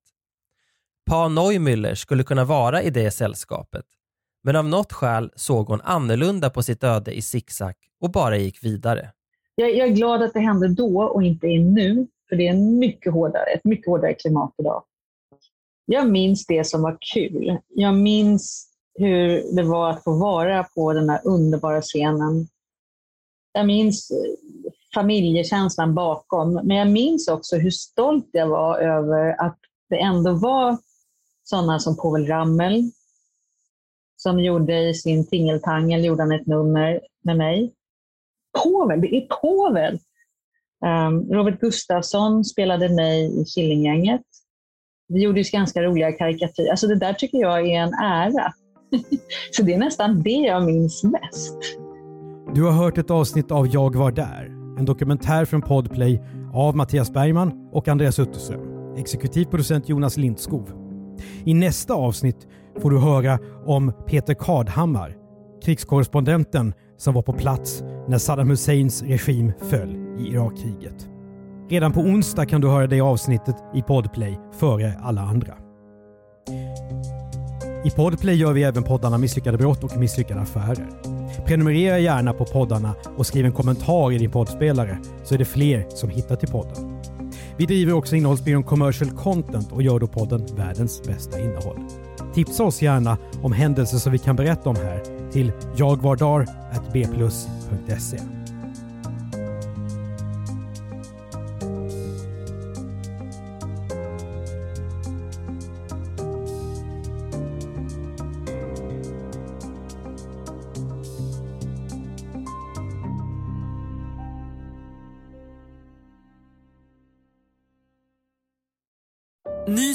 Pa 1.06 1.28
Neumüller 1.28 1.94
skulle 1.94 2.24
kunna 2.24 2.44
vara 2.44 2.82
i 2.82 2.90
det 2.90 3.10
sällskapet. 3.10 3.84
Men 4.44 4.56
av 4.56 4.68
något 4.68 4.92
skäl 4.92 5.30
såg 5.36 5.68
hon 5.68 5.80
annorlunda 5.80 6.50
på 6.50 6.62
sitt 6.62 6.84
öde 6.84 7.12
i 7.12 7.22
zigzag 7.22 7.74
och 8.00 8.10
bara 8.10 8.36
gick 8.36 8.64
vidare. 8.64 9.10
Jag, 9.54 9.76
jag 9.76 9.88
är 9.88 9.92
glad 9.92 10.22
att 10.22 10.32
det 10.32 10.40
hände 10.40 10.68
då 10.68 11.02
och 11.02 11.22
inte 11.22 11.46
är 11.46 11.58
nu, 11.58 12.06
för 12.28 12.36
det 12.36 12.46
är 12.46 12.50
en 12.50 12.78
mycket 12.78 13.12
hårdare, 13.12 13.44
ett 13.44 13.64
mycket 13.64 13.86
hårdare 13.86 14.14
klimat 14.14 14.54
idag. 14.58 14.82
Jag 15.86 16.10
minns 16.10 16.46
det 16.46 16.64
som 16.64 16.82
var 16.82 16.98
kul. 17.14 17.58
Jag 17.68 17.94
minns 17.94 18.68
hur 18.94 19.56
det 19.56 19.62
var 19.62 19.90
att 19.90 20.04
få 20.04 20.18
vara 20.18 20.64
på 20.64 20.92
den 20.92 21.10
här 21.10 21.20
underbara 21.24 21.80
scenen. 21.80 22.48
Jag 23.52 23.66
minns 23.66 24.10
eh, 24.10 24.16
familjekänslan 24.94 25.94
bakom, 25.94 26.52
men 26.52 26.76
jag 26.76 26.90
minns 26.90 27.28
också 27.28 27.56
hur 27.56 27.70
stolt 27.70 28.28
jag 28.32 28.48
var 28.48 28.78
över 28.78 29.46
att 29.46 29.58
det 29.88 30.00
ändå 30.00 30.32
var 30.32 30.78
sådana 31.44 31.78
som 31.78 31.96
Povel 31.96 32.26
Ramel, 32.26 32.90
som 34.24 34.40
gjorde 34.40 34.88
i 34.88 34.94
sin 34.94 35.26
tingeltangel 35.26 36.04
gjorde 36.04 36.22
han 36.22 36.32
ett 36.32 36.46
nummer 36.46 37.00
med 37.24 37.36
mig. 37.36 37.72
Povel, 38.62 39.00
det 39.00 39.16
är 39.16 39.20
Povel! 39.20 39.98
Um, 40.84 41.32
Robert 41.32 41.60
Gustafsson 41.60 42.44
spelade 42.44 42.88
mig 42.88 43.40
i 43.40 43.44
Killinggänget. 43.44 44.22
Vi 45.08 45.22
gjorde 45.22 45.40
ju 45.40 45.50
ganska 45.52 45.82
roliga 45.82 46.12
karikatyrer. 46.12 46.70
Alltså 46.70 46.86
det 46.86 46.98
där 46.98 47.12
tycker 47.12 47.38
jag 47.38 47.66
är 47.70 47.80
en 47.80 47.94
ära. 47.94 48.52
Så 49.50 49.62
det 49.62 49.74
är 49.74 49.78
nästan 49.78 50.22
det 50.22 50.30
jag 50.30 50.64
minns 50.64 51.04
mest. 51.04 51.58
Du 52.54 52.62
har 52.62 52.72
hört 52.72 52.98
ett 52.98 53.10
avsnitt 53.10 53.50
av 53.50 53.66
Jag 53.66 53.96
var 53.96 54.12
där. 54.12 54.44
En 54.78 54.84
dokumentär 54.84 55.44
från 55.44 55.62
Podplay 55.62 56.22
av 56.54 56.76
Mattias 56.76 57.12
Bergman 57.12 57.68
och 57.72 57.88
Andreas 57.88 58.18
Utterström. 58.18 58.96
Exekutiv 58.96 59.44
producent 59.44 59.88
Jonas 59.88 60.16
Lindskov. 60.16 60.72
I 61.44 61.54
nästa 61.54 61.94
avsnitt 61.94 62.46
får 62.82 62.90
du 62.90 62.98
höra 62.98 63.38
om 63.66 63.92
Peter 64.06 64.34
Kadhammar, 64.34 65.16
krigskorrespondenten 65.64 66.74
som 66.96 67.14
var 67.14 67.22
på 67.22 67.32
plats 67.32 67.82
när 68.08 68.18
Saddam 68.18 68.50
Husseins 68.50 69.02
regim 69.02 69.52
föll 69.60 69.96
i 70.18 70.28
Irakkriget. 70.28 71.08
Redan 71.70 71.92
på 71.92 72.00
onsdag 72.00 72.46
kan 72.46 72.60
du 72.60 72.68
höra 72.68 72.86
det 72.86 73.00
avsnittet 73.00 73.56
i 73.74 73.82
Podplay 73.82 74.40
före 74.52 74.94
alla 75.02 75.20
andra. 75.20 75.54
I 77.84 77.90
Podplay 77.90 78.34
gör 78.34 78.52
vi 78.52 78.62
även 78.62 78.82
poddarna 78.82 79.18
Misslyckade 79.18 79.58
brott 79.58 79.84
och 79.84 79.96
Misslyckade 79.96 80.40
affärer. 80.40 80.88
Prenumerera 81.46 81.98
gärna 81.98 82.32
på 82.32 82.44
poddarna 82.44 82.94
och 83.16 83.26
skriv 83.26 83.46
en 83.46 83.52
kommentar 83.52 84.12
i 84.12 84.18
din 84.18 84.30
poddspelare 84.30 84.98
så 85.24 85.34
är 85.34 85.38
det 85.38 85.44
fler 85.44 85.86
som 85.88 86.10
hittar 86.10 86.36
till 86.36 86.48
podden. 86.48 87.00
Vi 87.56 87.66
driver 87.66 87.92
också 87.92 88.16
innehållsbyrån 88.16 88.62
Commercial 88.62 89.10
Content 89.10 89.72
och 89.72 89.82
gör 89.82 89.98
då 89.98 90.06
podden 90.06 90.46
Världens 90.56 91.02
bästa 91.02 91.38
innehåll. 91.38 91.78
Tipsa 92.34 92.64
oss 92.64 92.82
gärna 92.82 93.18
om 93.42 93.52
händelser 93.52 93.98
som 93.98 94.12
vi 94.12 94.18
kan 94.18 94.36
berätta 94.36 94.70
om 94.70 94.76
här 94.76 95.02
till 95.32 95.52
jagvardar.bplus.se. 95.76 98.43